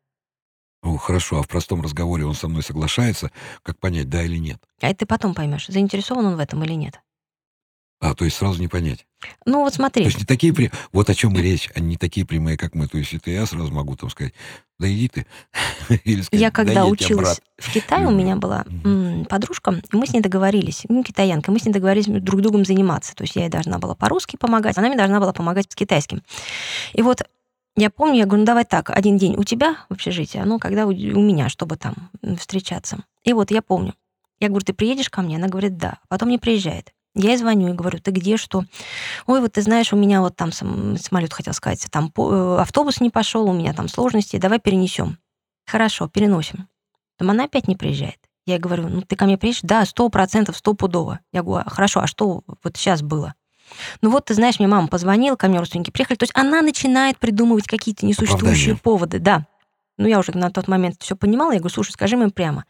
Ну, 0.81 0.97
хорошо, 0.97 1.39
а 1.39 1.43
в 1.43 1.47
простом 1.47 1.81
разговоре 1.81 2.25
он 2.25 2.35
со 2.35 2.47
мной 2.47 2.63
соглашается, 2.63 3.31
как 3.63 3.77
понять, 3.79 4.09
да 4.09 4.23
или 4.23 4.37
нет? 4.37 4.63
А 4.81 4.87
это 4.87 4.99
ты 4.99 5.05
потом 5.05 5.35
поймешь, 5.35 5.67
заинтересован 5.67 6.25
он 6.25 6.35
в 6.37 6.39
этом 6.39 6.63
или 6.63 6.73
нет. 6.73 7.01
А, 7.99 8.15
то 8.15 8.23
есть 8.23 8.37
сразу 8.37 8.61
не 8.61 8.69
понять. 8.69 9.05
Ну 9.45 9.59
вот 9.63 9.73
смотри. 9.73 10.03
То 10.03 10.07
есть 10.07 10.19
не 10.19 10.25
такие 10.25 10.53
при... 10.53 10.71
Вот 10.91 11.09
о 11.09 11.13
чем 11.13 11.37
и 11.37 11.41
речь, 11.41 11.69
они 11.75 11.87
не 11.89 11.97
такие 11.97 12.25
прямые, 12.25 12.57
как 12.57 12.75
мы. 12.75 12.87
То 12.87 12.97
есть 12.97 13.13
это 13.13 13.31
я 13.31 13.45
сразу 13.45 13.71
могу 13.71 13.95
там 13.95 14.09
сказать, 14.09 14.33
да 14.79 14.91
иди 14.91 15.09
ты. 15.09 15.25
Или 16.05 16.21
сказать, 16.21 16.41
я 16.41 16.51
когда 16.51 16.73
да 16.73 16.85
училась 16.85 17.41
в 17.57 17.73
Китае, 17.73 18.07
у 18.07 18.11
меня 18.11 18.35
была 18.37 18.65
м- 18.83 19.25
подружка, 19.25 19.71
и 19.71 19.95
мы 19.95 20.07
с 20.07 20.13
ней 20.13 20.21
договорились, 20.21 20.83
ну, 20.87 21.03
китаянка, 21.03 21.51
мы 21.51 21.59
с 21.59 21.65
ней 21.65 21.73
договорились 21.73 22.07
друг 22.07 22.41
другом 22.41 22.63
заниматься. 22.65 23.13
То 23.15 23.23
есть 23.23 23.35
я 23.35 23.43
ей 23.43 23.49
должна 23.49 23.77
была 23.77 23.95
по-русски 23.95 24.37
помогать, 24.37 24.77
она 24.77 24.87
мне 24.87 24.97
должна 24.97 25.19
была 25.19 25.33
помогать 25.33 25.71
с 25.71 25.75
китайским. 25.75 26.23
И 26.93 27.01
вот 27.01 27.21
я 27.75 27.89
помню, 27.89 28.19
я 28.19 28.25
говорю, 28.25 28.41
ну 28.41 28.45
давай 28.45 28.65
так, 28.65 28.89
один 28.89 29.17
день 29.17 29.35
у 29.37 29.43
тебя 29.43 29.77
в 29.89 29.93
общежитии, 29.93 30.41
ну 30.43 30.59
когда 30.59 30.85
у, 30.85 30.89
у 30.89 30.91
меня, 30.91 31.49
чтобы 31.49 31.75
там 31.77 32.09
встречаться. 32.37 33.03
И 33.23 33.33
вот 33.33 33.51
я 33.51 33.61
помню. 33.61 33.93
Я 34.39 34.47
говорю, 34.47 34.63
ты 34.65 34.73
приедешь 34.73 35.09
ко 35.09 35.21
мне? 35.21 35.35
Она 35.35 35.47
говорит, 35.49 35.77
да. 35.77 35.99
Потом 36.07 36.29
не 36.29 36.37
приезжает. 36.37 36.93
Я 37.19 37.31
ей 37.31 37.37
звоню 37.37 37.67
и 37.67 37.73
говорю, 37.73 37.99
ты 37.99 38.11
где, 38.11 38.37
что? 38.37 38.63
Ой, 39.27 39.41
вот 39.41 39.51
ты 39.51 39.61
знаешь, 39.61 39.91
у 39.91 39.97
меня 39.97 40.21
вот 40.21 40.37
там 40.37 40.53
самолет 40.53 41.33
хотел 41.33 41.53
сказать, 41.53 41.85
там 41.91 42.13
э, 42.17 42.57
автобус 42.61 43.01
не 43.01 43.09
пошел, 43.09 43.49
у 43.49 43.53
меня 43.53 43.73
там 43.73 43.89
сложности, 43.89 44.37
давай 44.37 44.59
перенесем. 44.59 45.17
Хорошо, 45.67 46.07
переносим. 46.07 46.69
Там 47.17 47.29
она 47.29 47.43
опять 47.43 47.67
не 47.67 47.75
приезжает. 47.75 48.17
Я 48.45 48.53
ей 48.53 48.59
говорю, 48.61 48.87
ну 48.87 49.01
ты 49.01 49.17
ко 49.17 49.25
мне 49.25 49.37
приедешь? 49.37 49.59
Да, 49.63 49.85
сто 49.85 50.07
процентов, 50.07 50.55
стопудово. 50.55 51.19
Я 51.33 51.43
говорю, 51.43 51.65
«А, 51.67 51.69
хорошо, 51.69 51.99
а 51.99 52.07
что 52.07 52.41
вот 52.63 52.77
сейчас 52.77 53.01
было? 53.01 53.33
Ну 54.01 54.09
вот, 54.09 54.25
ты 54.25 54.33
знаешь, 54.33 54.57
мне 54.57 54.69
мама 54.69 54.87
позвонила, 54.87 55.35
ко 55.35 55.49
мне 55.49 55.59
родственники 55.59 55.91
приехали. 55.91 56.15
То 56.15 56.23
есть 56.23 56.33
она 56.35 56.61
начинает 56.61 57.17
придумывать 57.19 57.67
какие-то 57.67 58.05
несуществующие 58.05 58.75
Оправдание. 58.75 58.77
поводы. 58.77 59.19
Да. 59.19 59.45
Ну, 59.99 60.07
я 60.07 60.17
уже 60.17 60.31
на 60.31 60.49
тот 60.49 60.69
момент 60.69 60.95
все 61.01 61.17
понимала. 61.17 61.51
Я 61.51 61.59
говорю, 61.59 61.73
слушай, 61.73 61.91
скажи 61.91 62.15
мне 62.15 62.29
прямо, 62.29 62.63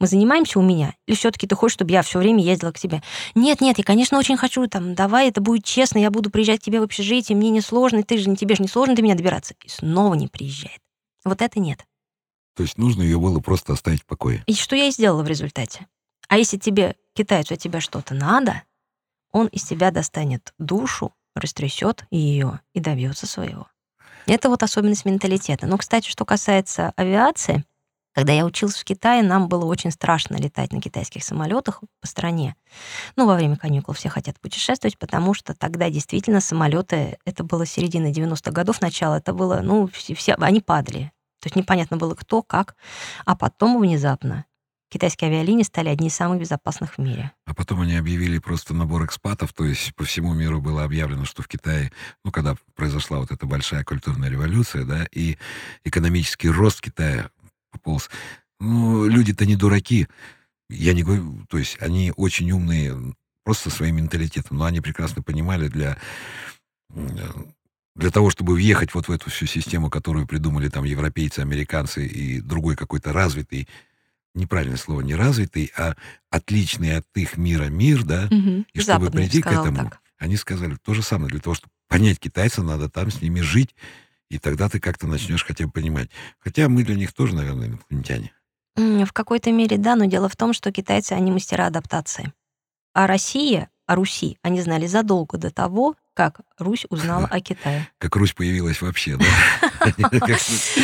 мы 0.00 0.08
занимаемся 0.08 0.58
у 0.58 0.62
меня? 0.62 0.96
Или 1.06 1.14
все-таки 1.14 1.46
ты 1.46 1.54
хочешь, 1.54 1.74
чтобы 1.74 1.92
я 1.92 2.02
все 2.02 2.18
время 2.18 2.42
ездила 2.42 2.72
к 2.72 2.78
тебе? 2.78 3.02
Нет, 3.36 3.60
нет, 3.60 3.78
я, 3.78 3.84
конечно, 3.84 4.18
очень 4.18 4.36
хочу, 4.36 4.66
там, 4.66 4.96
давай, 4.96 5.28
это 5.28 5.40
будет 5.40 5.64
честно, 5.64 5.98
я 5.98 6.10
буду 6.10 6.28
приезжать 6.28 6.60
к 6.60 6.64
тебе 6.64 6.80
в 6.80 6.82
общежитие, 6.82 7.38
мне 7.38 7.50
не 7.50 7.60
сложно, 7.60 8.02
ты 8.02 8.18
же, 8.18 8.34
тебе 8.34 8.56
же 8.56 8.62
не 8.62 8.68
сложно 8.68 8.96
до 8.96 9.02
меня 9.02 9.14
добираться. 9.14 9.54
И 9.62 9.68
снова 9.68 10.14
не 10.14 10.26
приезжает. 10.26 10.80
Вот 11.24 11.40
это 11.40 11.60
нет. 11.60 11.86
То 12.56 12.64
есть 12.64 12.76
нужно 12.78 13.02
ее 13.02 13.20
было 13.20 13.38
просто 13.38 13.74
оставить 13.74 14.02
в 14.02 14.06
покое. 14.06 14.42
И 14.48 14.54
что 14.54 14.74
я 14.74 14.88
и 14.88 14.90
сделала 14.90 15.22
в 15.22 15.28
результате? 15.28 15.86
А 16.28 16.36
если 16.36 16.56
тебе, 16.56 16.96
китайцу, 17.14 17.54
от 17.54 17.60
тебя 17.60 17.80
что-то 17.80 18.14
надо, 18.14 18.64
он 19.30 19.46
из 19.46 19.62
тебя 19.62 19.92
достанет 19.92 20.52
душу, 20.58 21.14
растрясет 21.36 22.06
ее 22.10 22.60
и 22.74 22.80
добьется 22.80 23.28
своего. 23.28 23.68
Это 24.26 24.48
вот 24.48 24.62
особенность 24.62 25.04
менталитета. 25.04 25.66
Но, 25.66 25.78
кстати, 25.78 26.08
что 26.08 26.24
касается 26.24 26.92
авиации, 26.96 27.64
когда 28.14 28.32
я 28.32 28.44
учился 28.44 28.80
в 28.80 28.84
Китае, 28.84 29.22
нам 29.22 29.48
было 29.48 29.64
очень 29.64 29.90
страшно 29.90 30.36
летать 30.36 30.72
на 30.72 30.80
китайских 30.80 31.24
самолетах 31.24 31.80
по 32.00 32.06
стране. 32.06 32.56
Ну, 33.16 33.26
во 33.26 33.36
время 33.36 33.56
каникул 33.56 33.94
все 33.94 34.10
хотят 34.10 34.38
путешествовать, 34.38 34.98
потому 34.98 35.32
что 35.32 35.54
тогда 35.54 35.88
действительно 35.88 36.40
самолеты, 36.40 37.18
это 37.24 37.42
было 37.42 37.64
середина 37.64 38.12
90-х 38.12 38.50
годов, 38.50 38.82
начало, 38.82 39.16
это 39.16 39.32
было, 39.32 39.60
ну, 39.62 39.88
все, 39.88 40.14
все, 40.14 40.34
они 40.34 40.60
падали. 40.60 41.10
То 41.40 41.46
есть 41.46 41.56
непонятно 41.56 41.96
было 41.96 42.14
кто, 42.14 42.42
как. 42.42 42.76
А 43.24 43.34
потом 43.34 43.80
внезапно 43.80 44.44
Китайские 44.92 45.30
авиалинии 45.30 45.62
стали 45.62 45.88
одни 45.88 46.08
из 46.08 46.14
самых 46.14 46.38
безопасных 46.38 46.98
в 46.98 46.98
мире. 46.98 47.32
А 47.46 47.54
потом 47.54 47.80
они 47.80 47.96
объявили 47.96 48.36
просто 48.36 48.74
набор 48.74 49.06
экспатов, 49.06 49.54
то 49.54 49.64
есть 49.64 49.94
по 49.94 50.04
всему 50.04 50.34
миру 50.34 50.60
было 50.60 50.84
объявлено, 50.84 51.24
что 51.24 51.42
в 51.42 51.48
Китае, 51.48 51.90
ну, 52.26 52.30
когда 52.30 52.56
произошла 52.74 53.18
вот 53.18 53.30
эта 53.30 53.46
большая 53.46 53.84
культурная 53.84 54.28
революция, 54.28 54.84
да, 54.84 55.06
и 55.10 55.38
экономический 55.84 56.50
рост 56.50 56.82
Китая 56.82 57.30
пополз, 57.70 58.10
ну, 58.60 59.06
люди-то 59.06 59.46
не 59.46 59.56
дураки. 59.56 60.08
Я 60.68 60.92
не 60.92 61.04
говорю, 61.04 61.46
то 61.48 61.56
есть 61.56 61.78
они 61.80 62.12
очень 62.14 62.52
умные 62.52 62.94
просто 63.44 63.70
своим 63.70 63.96
менталитетом, 63.96 64.58
но 64.58 64.66
они 64.66 64.82
прекрасно 64.82 65.22
понимали 65.22 65.68
для 65.68 65.96
для 67.94 68.10
того, 68.10 68.28
чтобы 68.28 68.54
въехать 68.54 68.92
вот 68.92 69.08
в 69.08 69.10
эту 69.10 69.30
всю 69.30 69.46
систему, 69.46 69.88
которую 69.88 70.26
придумали 70.26 70.68
там 70.68 70.84
европейцы, 70.84 71.40
американцы 71.40 72.06
и 72.06 72.42
другой 72.42 72.76
какой-то 72.76 73.14
развитый 73.14 73.68
неправильное 74.34 74.78
слово, 74.78 75.00
не 75.00 75.14
развитый, 75.14 75.72
а 75.76 75.94
отличный 76.30 76.96
от 76.96 77.06
их 77.14 77.36
мира 77.36 77.64
мир, 77.64 78.04
да, 78.04 78.26
угу. 78.26 78.64
и 78.72 78.80
чтобы 78.80 79.06
Западный, 79.06 79.22
прийти 79.22 79.42
к 79.42 79.46
этому, 79.46 79.76
так. 79.76 80.00
они 80.18 80.36
сказали 80.36 80.76
то 80.82 80.94
же 80.94 81.02
самое. 81.02 81.30
Для 81.30 81.40
того, 81.40 81.54
чтобы 81.54 81.72
понять 81.88 82.18
китайца, 82.18 82.62
надо 82.62 82.88
там 82.88 83.10
с 83.10 83.20
ними 83.20 83.40
жить, 83.40 83.74
и 84.30 84.38
тогда 84.38 84.68
ты 84.68 84.80
как-то 84.80 85.06
начнешь 85.06 85.44
хотя 85.44 85.66
бы 85.66 85.72
понимать. 85.72 86.10
Хотя 86.38 86.68
мы 86.68 86.84
для 86.84 86.94
них 86.94 87.12
тоже, 87.12 87.34
наверное, 87.34 87.68
инопланетяне. 87.68 88.32
В 88.74 89.12
какой-то 89.12 89.52
мере 89.52 89.76
да, 89.76 89.96
но 89.96 90.06
дело 90.06 90.28
в 90.28 90.36
том, 90.36 90.54
что 90.54 90.72
китайцы, 90.72 91.12
они 91.12 91.30
мастера 91.30 91.66
адаптации. 91.66 92.32
А 92.94 93.06
Россия, 93.06 93.68
о 93.86 93.94
Руси 93.96 94.38
они 94.42 94.62
знали 94.62 94.86
задолго 94.86 95.36
до 95.36 95.50
того, 95.50 95.96
как 96.14 96.40
Русь 96.58 96.86
узнала 96.90 97.26
о 97.26 97.40
Китае. 97.40 97.88
Как 97.98 98.14
Русь 98.16 98.32
появилась 98.32 98.82
вообще, 98.82 99.16
да? 99.16 99.24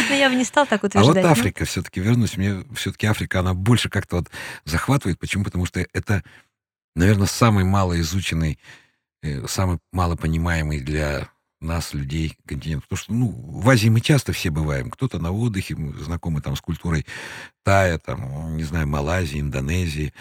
Но 0.08 0.14
я 0.14 0.30
бы 0.30 0.34
не 0.34 0.44
стал 0.44 0.66
так 0.66 0.82
утверждать. 0.82 1.24
А 1.24 1.28
вот 1.28 1.38
Африка, 1.38 1.64
все-таки 1.64 2.00
вернусь, 2.00 2.36
мне 2.36 2.64
все-таки 2.74 3.06
Африка, 3.06 3.40
она 3.40 3.54
больше 3.54 3.88
как-то 3.90 4.16
вот 4.16 4.30
захватывает. 4.64 5.18
Почему? 5.18 5.44
Потому 5.44 5.66
что 5.66 5.84
это, 5.92 6.22
наверное, 6.96 7.26
самый 7.26 7.64
мало 7.64 8.00
изученный, 8.00 8.58
э, 9.22 9.46
самый 9.46 9.78
мало 9.92 10.16
понимаемый 10.16 10.80
для 10.80 11.28
нас, 11.60 11.92
людей, 11.92 12.36
континент. 12.46 12.84
Потому 12.84 12.98
что, 12.98 13.12
ну, 13.12 13.28
в 13.30 13.68
Азии 13.68 13.88
мы 13.88 14.00
часто 14.00 14.32
все 14.32 14.50
бываем. 14.50 14.90
Кто-то 14.90 15.18
на 15.18 15.32
отдыхе, 15.32 15.76
знакомы 15.98 16.40
там 16.40 16.56
с 16.56 16.60
культурой 16.60 17.04
Тая, 17.64 17.98
там, 17.98 18.56
не 18.56 18.64
знаю, 18.64 18.88
Малайзии, 18.88 19.40
Индонезии. 19.40 20.14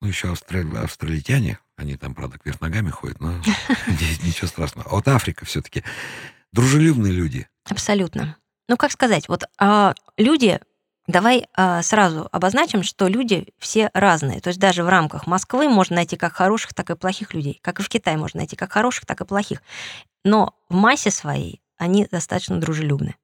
Ну, 0.00 0.08
еще 0.08 0.32
австрали... 0.32 0.76
австралитяне, 0.76 1.58
они 1.80 1.96
там, 1.96 2.14
правда, 2.14 2.38
кверх 2.38 2.60
ногами 2.60 2.90
ходят, 2.90 3.20
но 3.20 3.32
ничего 4.22 4.46
страшного. 4.46 4.88
А 4.88 4.94
вот 4.94 5.08
Африка 5.08 5.44
все-таки 5.44 5.82
дружелюбные 6.52 7.12
люди. 7.12 7.48
Абсолютно. 7.64 8.36
Ну, 8.68 8.76
как 8.76 8.92
сказать, 8.92 9.28
вот 9.28 9.44
а, 9.58 9.94
люди, 10.16 10.60
давай 11.06 11.46
а, 11.54 11.82
сразу 11.82 12.28
обозначим, 12.30 12.82
что 12.82 13.08
люди 13.08 13.48
все 13.58 13.90
разные. 13.94 14.40
То 14.40 14.48
есть 14.48 14.60
даже 14.60 14.84
в 14.84 14.88
рамках 14.88 15.26
Москвы 15.26 15.68
можно 15.68 15.96
найти 15.96 16.16
как 16.16 16.34
хороших, 16.34 16.74
так 16.74 16.90
и 16.90 16.96
плохих 16.96 17.34
людей. 17.34 17.58
Как 17.62 17.80
и 17.80 17.82
в 17.82 17.88
Китае 17.88 18.16
можно 18.16 18.38
найти 18.38 18.56
как 18.56 18.72
хороших, 18.72 19.06
так 19.06 19.20
и 19.20 19.24
плохих. 19.24 19.62
Но 20.24 20.54
в 20.68 20.74
массе 20.74 21.10
своей 21.10 21.62
они 21.78 22.06
достаточно 22.10 22.60
дружелюбны. 22.60 23.16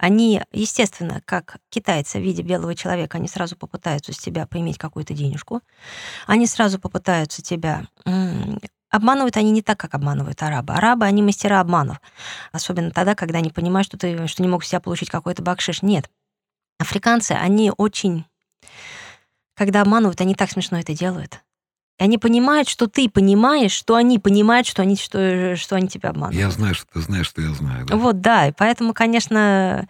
Они, 0.00 0.40
естественно, 0.50 1.20
как 1.26 1.58
китайцы 1.68 2.18
в 2.18 2.22
виде 2.22 2.42
белого 2.42 2.74
человека, 2.74 3.18
они 3.18 3.28
сразу 3.28 3.54
попытаются 3.54 4.14
с 4.14 4.18
тебя 4.18 4.46
поиметь 4.46 4.78
какую-то 4.78 5.12
денежку. 5.12 5.60
Они 6.26 6.46
сразу 6.46 6.78
попытаются 6.78 7.42
тебя 7.42 7.86
Обманывают 8.92 9.36
они 9.36 9.52
не 9.52 9.62
так, 9.62 9.78
как 9.78 9.94
обманывают 9.94 10.42
арабы. 10.42 10.74
Арабы, 10.74 11.04
они 11.04 11.22
мастера 11.22 11.60
обманов. 11.60 12.00
Особенно 12.50 12.90
тогда, 12.90 13.14
когда 13.14 13.38
они 13.38 13.50
понимают, 13.50 13.86
что, 13.86 13.96
ты, 13.96 14.26
что 14.26 14.42
не 14.42 14.48
могут 14.48 14.66
себя 14.66 14.80
получить 14.80 15.10
какой-то 15.10 15.42
бакшиш. 15.42 15.82
Нет. 15.82 16.10
Африканцы, 16.78 17.32
они 17.32 17.70
очень... 17.76 18.24
Когда 19.54 19.82
обманывают, 19.82 20.20
они 20.20 20.34
так 20.34 20.50
смешно 20.50 20.80
это 20.80 20.92
делают. 20.92 21.40
Они 22.00 22.16
понимают, 22.16 22.66
что 22.66 22.86
ты 22.86 23.10
понимаешь, 23.10 23.72
что 23.72 23.94
они 23.94 24.18
понимают, 24.18 24.66
что 24.66 24.80
они, 24.80 24.96
что, 24.96 25.54
что 25.54 25.76
они 25.76 25.86
тебя 25.86 26.08
обманывают. 26.08 26.40
Я 26.40 26.50
знаю, 26.50 26.74
что 26.74 26.86
ты 26.90 27.00
знаешь, 27.00 27.26
что 27.26 27.42
я 27.42 27.52
знаю. 27.52 27.84
Да? 27.84 27.96
Вот, 27.96 28.22
да. 28.22 28.48
И 28.48 28.52
поэтому, 28.52 28.94
конечно, 28.94 29.86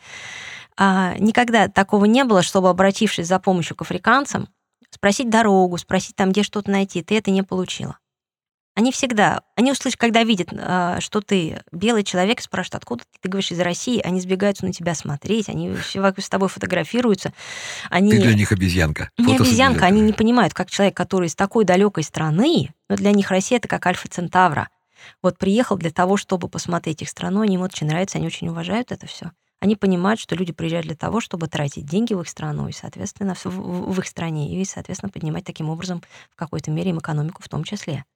а, 0.77 1.15
никогда 1.21 1.69
такого 1.69 2.07
не 2.07 2.25
было, 2.25 2.43
чтобы, 2.43 2.69
обратившись 2.69 3.29
за 3.29 3.39
помощью 3.39 3.77
к 3.77 3.83
африканцам, 3.83 4.49
спросить 4.91 5.31
дорогу, 5.31 5.79
спросить 5.79 6.17
там, 6.17 6.33
где 6.33 6.43
что-то 6.43 6.69
найти, 6.69 7.01
ты 7.05 7.17
это 7.17 7.31
не 7.31 7.45
получила. 7.45 7.97
Они 8.81 8.93
всегда, 8.93 9.43
они 9.57 9.73
услышат, 9.73 10.01
когда 10.01 10.25
видят, 10.25 10.49
а, 10.55 11.01
что 11.01 11.21
ты 11.21 11.61
белый 11.71 12.03
человек, 12.03 12.41
спрашивают, 12.41 12.77
откуда 12.77 13.03
ты, 13.05 13.19
ты 13.21 13.29
говоришь, 13.29 13.53
из 13.53 13.61
России, 13.61 14.01
они 14.01 14.23
сбегаются 14.23 14.65
на 14.65 14.73
тебя 14.73 14.95
смотреть, 14.95 15.51
они 15.51 15.77
с 15.77 16.29
тобой 16.31 16.49
фотографируются. 16.49 17.35
Они... 17.91 18.11
Ты 18.11 18.23
для 18.23 18.33
них 18.33 18.53
обезьянка. 18.53 19.11
Не 19.19 19.37
обезьянка, 19.37 19.85
они 19.85 20.01
не 20.01 20.15
понимают, 20.15 20.55
как 20.55 20.71
человек, 20.71 20.97
который 20.97 21.27
из 21.27 21.35
такой 21.35 21.67
далекой 21.67 22.05
страны, 22.05 22.71
но 22.89 22.97
для 22.97 23.13
них 23.13 23.31
Россия 23.31 23.59
это 23.59 23.69
как 23.69 23.85
Альфа-Центавра. 23.85 24.71
Вот 25.23 25.37
приехал 25.37 25.77
для 25.77 25.91
того, 25.91 26.17
чтобы 26.17 26.49
посмотреть 26.49 27.03
их 27.03 27.11
страну, 27.11 27.43
они 27.43 27.57
им 27.57 27.61
очень 27.61 27.87
нравится, 27.87 28.17
они 28.17 28.29
очень 28.29 28.49
уважают 28.49 28.93
это 28.93 29.07
все. 29.07 29.33
Они 29.61 29.77
понимают, 29.77 30.21
что 30.21 30.35
люди 30.37 30.55
приезжают 30.55 30.87
для 30.87 30.97
того, 30.97 31.21
чтобы 31.21 31.49
тратить 31.49 31.85
деньги 31.85 32.15
в 32.15 32.23
их 32.23 32.29
страну 32.31 32.69
и, 32.69 32.73
соответственно, 32.73 33.35
в, 33.35 33.45
в 33.45 33.99
их 33.99 34.07
стране, 34.07 34.59
и, 34.59 34.65
соответственно, 34.65 35.13
поднимать 35.13 35.45
таким 35.45 35.69
образом 35.69 36.03
в 36.31 36.37
какой-то 36.37 36.71
мере 36.71 36.93
им 36.93 36.99
экономику 36.99 37.43
в 37.43 37.49
том 37.51 37.63
числе. 37.63 38.07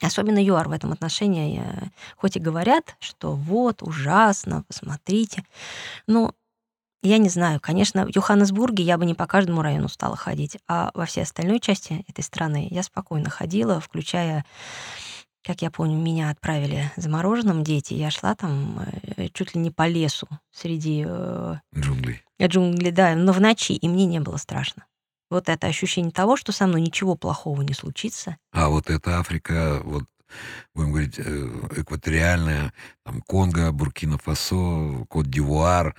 Особенно 0.00 0.38
ЮАР 0.42 0.68
в 0.68 0.72
этом 0.72 0.92
отношении, 0.92 1.62
э, 1.64 1.88
хоть 2.16 2.36
и 2.36 2.40
говорят, 2.40 2.96
что 3.00 3.32
вот, 3.32 3.82
ужасно, 3.82 4.64
посмотрите, 4.68 5.44
но 6.06 6.32
я 7.02 7.18
не 7.18 7.28
знаю, 7.28 7.60
конечно, 7.60 8.04
в 8.04 8.14
Йоханнесбурге 8.14 8.82
я 8.82 8.98
бы 8.98 9.06
не 9.06 9.14
по 9.14 9.26
каждому 9.26 9.62
району 9.62 9.88
стала 9.88 10.16
ходить, 10.16 10.58
а 10.66 10.90
во 10.94 11.06
всей 11.06 11.22
остальной 11.22 11.60
части 11.60 12.04
этой 12.08 12.24
страны 12.24 12.66
я 12.70 12.82
спокойно 12.82 13.30
ходила, 13.30 13.80
включая 13.80 14.44
как 15.44 15.62
я 15.62 15.70
помню, 15.70 15.96
меня 15.96 16.28
отправили 16.28 16.92
замороженным 16.96 17.64
дети. 17.64 17.94
Я 17.94 18.10
шла 18.10 18.34
там 18.34 18.80
э, 19.16 19.28
чуть 19.32 19.54
ли 19.54 19.60
не 19.62 19.70
по 19.70 19.88
лесу 19.88 20.28
среди... 20.50 21.06
Э, 21.08 21.56
джунглей. 21.74 22.22
Джунглей, 22.42 22.90
да, 22.90 23.14
но 23.14 23.32
в 23.32 23.40
ночи, 23.40 23.72
и 23.72 23.88
мне 23.88 24.04
не 24.04 24.20
было 24.20 24.36
страшно. 24.36 24.84
Вот 25.30 25.48
это 25.48 25.66
ощущение 25.66 26.10
того, 26.12 26.36
что 26.36 26.52
со 26.52 26.66
мной 26.66 26.80
ничего 26.80 27.14
плохого 27.14 27.62
не 27.62 27.74
случится. 27.74 28.36
А 28.52 28.68
вот 28.68 28.88
эта 28.90 29.18
Африка, 29.18 29.80
вот 29.84 30.04
будем 30.74 30.90
говорить, 30.90 31.18
э, 31.18 31.22
экваториальная, 31.76 32.72
там 33.04 33.22
Конго, 33.22 33.72
Буркина-Фасо, 33.72 35.06
Кот-Дивуар, 35.08 35.94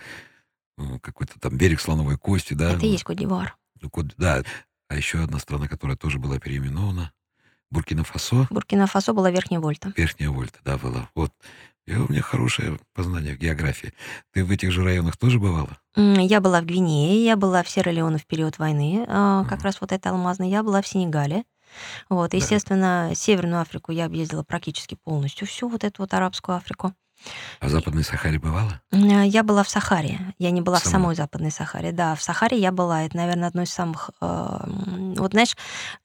какой-то 1.02 1.40
там 1.40 1.58
берег 1.58 1.82
слоновой 1.82 2.18
кости, 2.18 2.54
да? 2.54 2.74
Это 2.74 2.86
и 2.86 2.90
есть 2.90 3.04
Кот-Дивуар. 3.04 3.56
Ну, 3.82 3.92
да. 4.18 4.44
А 4.88 4.96
еще 4.96 5.24
одна 5.24 5.40
страна, 5.40 5.68
которая 5.68 5.98
тоже 5.98 6.20
была 6.20 6.40
переименована. 6.40 7.12
Буркина-Фасо? 7.72 8.48
Буркина-Фасо 8.50 9.14
была 9.14 9.30
Верхняя 9.30 9.62
Вольта. 9.62 9.94
Верхняя 9.96 10.32
Вольта, 10.32 10.60
да, 10.64 10.78
была. 10.78 11.10
Вот. 11.14 11.32
И 11.90 11.96
у 11.96 12.08
меня 12.08 12.22
хорошее 12.22 12.78
познание 12.94 13.34
в 13.34 13.40
географии. 13.40 13.94
Ты 14.32 14.46
в 14.46 14.52
этих 14.52 14.72
же 14.72 14.84
районах 14.84 15.18
тоже 15.18 15.40
бывала? 15.40 15.76
Я 15.96 16.40
была 16.40 16.62
в 16.62 16.66
Гвинее, 16.66 17.26
я 17.26 17.36
была 17.36 17.64
в 17.64 17.68
Сьерра-Леоне 17.68 18.20
в 18.20 18.28
период 18.28 18.60
войны, 18.60 19.06
а, 19.08 19.44
как 19.46 19.64
раз 19.64 19.82
вот 19.82 19.92
это 19.92 20.12
алмазная. 20.12 20.48
Я 20.48 20.62
была 20.62 20.84
в 20.84 20.88
Сенегале. 20.88 21.46
Вот, 22.08 22.36
естественно, 22.36 23.08
да. 23.10 23.16
Северную 23.16 23.62
Африку 23.62 23.92
я 23.92 24.06
объездила 24.06 24.44
практически 24.44 24.98
полностью, 25.04 25.48
всю 25.48 25.68
вот 25.68 25.84
эту 25.84 26.04
вот 26.04 26.14
арабскую 26.14 26.58
Африку. 26.58 26.94
А 27.60 27.66
в 27.66 27.70
Западной 27.70 28.04
Сахаре 28.04 28.38
бывала? 28.38 28.82
Я 28.92 29.42
была 29.42 29.64
в 29.64 29.70
Сахаре. 29.70 30.20
Я 30.38 30.52
не 30.52 30.62
была 30.62 30.78
Сама. 30.78 30.90
в 30.90 30.92
самой 30.92 31.16
Западной 31.16 31.52
Сахаре. 31.52 31.92
Да, 31.92 32.14
в 32.14 32.22
Сахаре 32.22 32.60
я 32.60 32.72
была. 32.72 33.02
Это, 33.02 33.18
наверное, 33.18 33.48
одно 33.48 33.64
из 33.64 33.72
самых... 33.72 34.12
Э, 34.22 34.60
вот 35.18 35.32
знаешь, 35.32 35.58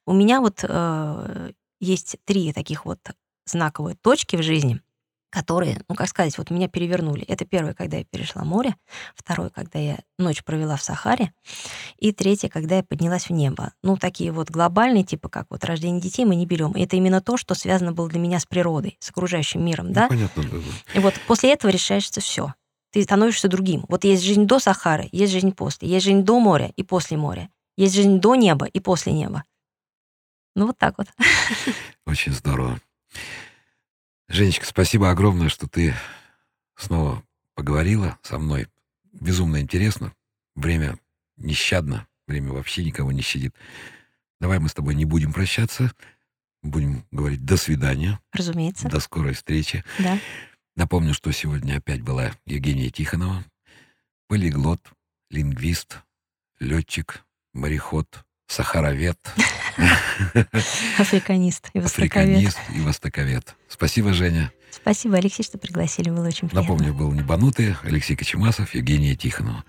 у 0.06 0.14
меня 0.14 0.40
вот 0.40 0.64
э, 0.66 1.52
есть 1.78 2.16
три 2.24 2.54
таких 2.54 2.86
вот 2.86 3.00
знаковые 3.44 3.96
точки 3.96 4.36
в 4.36 4.42
жизни— 4.42 4.80
которые, 5.34 5.80
ну, 5.88 5.96
как 5.96 6.08
сказать, 6.08 6.38
вот 6.38 6.50
меня 6.50 6.68
перевернули. 6.68 7.24
Это 7.24 7.44
первое, 7.44 7.74
когда 7.74 7.96
я 7.96 8.04
перешла 8.04 8.44
море, 8.44 8.76
второе, 9.16 9.50
когда 9.50 9.80
я 9.80 9.98
ночь 10.16 10.44
провела 10.44 10.76
в 10.76 10.82
Сахаре, 10.82 11.32
и 11.98 12.12
третье, 12.12 12.48
когда 12.48 12.76
я 12.76 12.84
поднялась 12.84 13.28
в 13.28 13.30
небо. 13.30 13.72
Ну, 13.82 13.96
такие 13.96 14.30
вот 14.30 14.50
глобальные, 14.50 15.02
типа 15.02 15.28
как 15.28 15.48
вот 15.50 15.64
рождение 15.64 16.00
детей 16.00 16.24
мы 16.24 16.36
не 16.36 16.46
берем. 16.46 16.70
И 16.72 16.84
это 16.84 16.94
именно 16.94 17.20
то, 17.20 17.36
что 17.36 17.54
связано 17.54 17.90
было 17.90 18.08
для 18.08 18.20
меня 18.20 18.38
с 18.38 18.46
природой, 18.46 18.96
с 19.00 19.10
окружающим 19.10 19.64
миром, 19.64 19.88
ну, 19.88 19.94
да? 19.94 20.08
Понятно, 20.08 20.44
да. 20.44 20.58
И 20.94 21.00
вот 21.00 21.14
после 21.26 21.52
этого 21.52 21.72
решаешься 21.72 22.20
все. 22.20 22.54
Ты 22.92 23.02
становишься 23.02 23.48
другим. 23.48 23.84
Вот 23.88 24.04
есть 24.04 24.22
жизнь 24.22 24.46
до 24.46 24.60
Сахары, 24.60 25.08
есть 25.10 25.32
жизнь 25.32 25.50
после, 25.50 25.88
есть 25.88 26.04
жизнь 26.04 26.22
до 26.22 26.38
моря 26.38 26.72
и 26.76 26.84
после 26.84 27.16
моря, 27.16 27.50
есть 27.76 27.94
жизнь 27.96 28.20
до 28.20 28.36
неба 28.36 28.66
и 28.66 28.78
после 28.78 29.12
неба. 29.12 29.42
Ну, 30.54 30.68
вот 30.68 30.78
так 30.78 30.96
вот. 30.96 31.08
Очень 32.06 32.32
здорово. 32.32 32.78
Женечка, 34.28 34.64
спасибо 34.66 35.10
огромное, 35.10 35.48
что 35.48 35.68
ты 35.68 35.94
снова 36.76 37.22
поговорила 37.54 38.18
со 38.22 38.38
мной. 38.38 38.68
Безумно 39.12 39.60
интересно. 39.60 40.14
Время 40.54 40.98
нещадно. 41.36 42.06
Время 42.26 42.52
вообще 42.52 42.84
никого 42.84 43.12
не 43.12 43.20
щадит. 43.22 43.54
Давай 44.40 44.58
мы 44.58 44.68
с 44.68 44.74
тобой 44.74 44.94
не 44.94 45.04
будем 45.04 45.32
прощаться. 45.32 45.92
Будем 46.62 47.06
говорить 47.10 47.44
до 47.44 47.56
свидания. 47.56 48.18
Разумеется. 48.32 48.88
До 48.88 49.00
скорой 49.00 49.34
встречи. 49.34 49.84
Да. 49.98 50.18
Напомню, 50.74 51.12
что 51.14 51.30
сегодня 51.30 51.76
опять 51.76 52.00
была 52.00 52.32
Евгения 52.46 52.90
Тихонова, 52.90 53.44
полиглот, 54.26 54.80
лингвист, 55.30 55.98
летчик, 56.58 57.24
мореход, 57.52 58.24
сахаровед. 58.46 59.18
Африканист 60.98 61.70
и 61.72 61.80
востоковед. 61.80 62.10
Африканист 62.10 62.58
и 62.74 62.80
востоковед. 62.80 63.56
Спасибо, 63.68 64.12
Женя. 64.12 64.52
Спасибо, 64.70 65.16
Алексей, 65.16 65.42
что 65.42 65.58
пригласили. 65.58 66.10
Было 66.10 66.26
очень 66.28 66.48
приятно. 66.48 66.60
Напомню, 66.60 66.94
был 66.94 67.12
Небанутый, 67.12 67.76
Алексей 67.82 68.16
Кочемасов, 68.16 68.74
Евгения 68.74 69.14
Тихонова. 69.14 69.64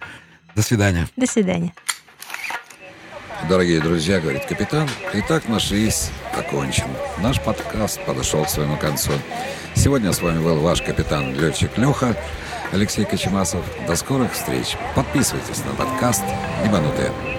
До 0.56 0.62
свидания. 0.62 1.08
До 1.16 1.28
свидания. 1.28 1.74
Дорогие 3.50 3.80
друзья, 3.82 4.20
говорит 4.20 4.46
капитан, 4.46 4.90
итак 5.14 5.48
наш 5.48 5.70
рейс 5.72 6.12
окончен. 6.34 6.88
Наш 7.22 7.40
подкаст 7.42 8.04
подошел 8.06 8.46
к 8.46 8.50
своему 8.50 8.78
концу. 8.78 9.12
Сегодня 9.76 10.14
с 10.14 10.22
вами 10.22 10.42
был 10.42 10.60
ваш 10.62 10.82
капитан-летчик 10.82 11.78
Леха, 11.78 12.18
Алексей 12.72 13.06
Кочемасов. 13.06 13.64
До 13.88 13.96
скорых 13.96 14.34
встреч. 14.34 14.76
Подписывайтесь 14.96 15.64
на 15.66 15.74
подкаст 15.74 16.24
«Небанутые». 16.64 17.35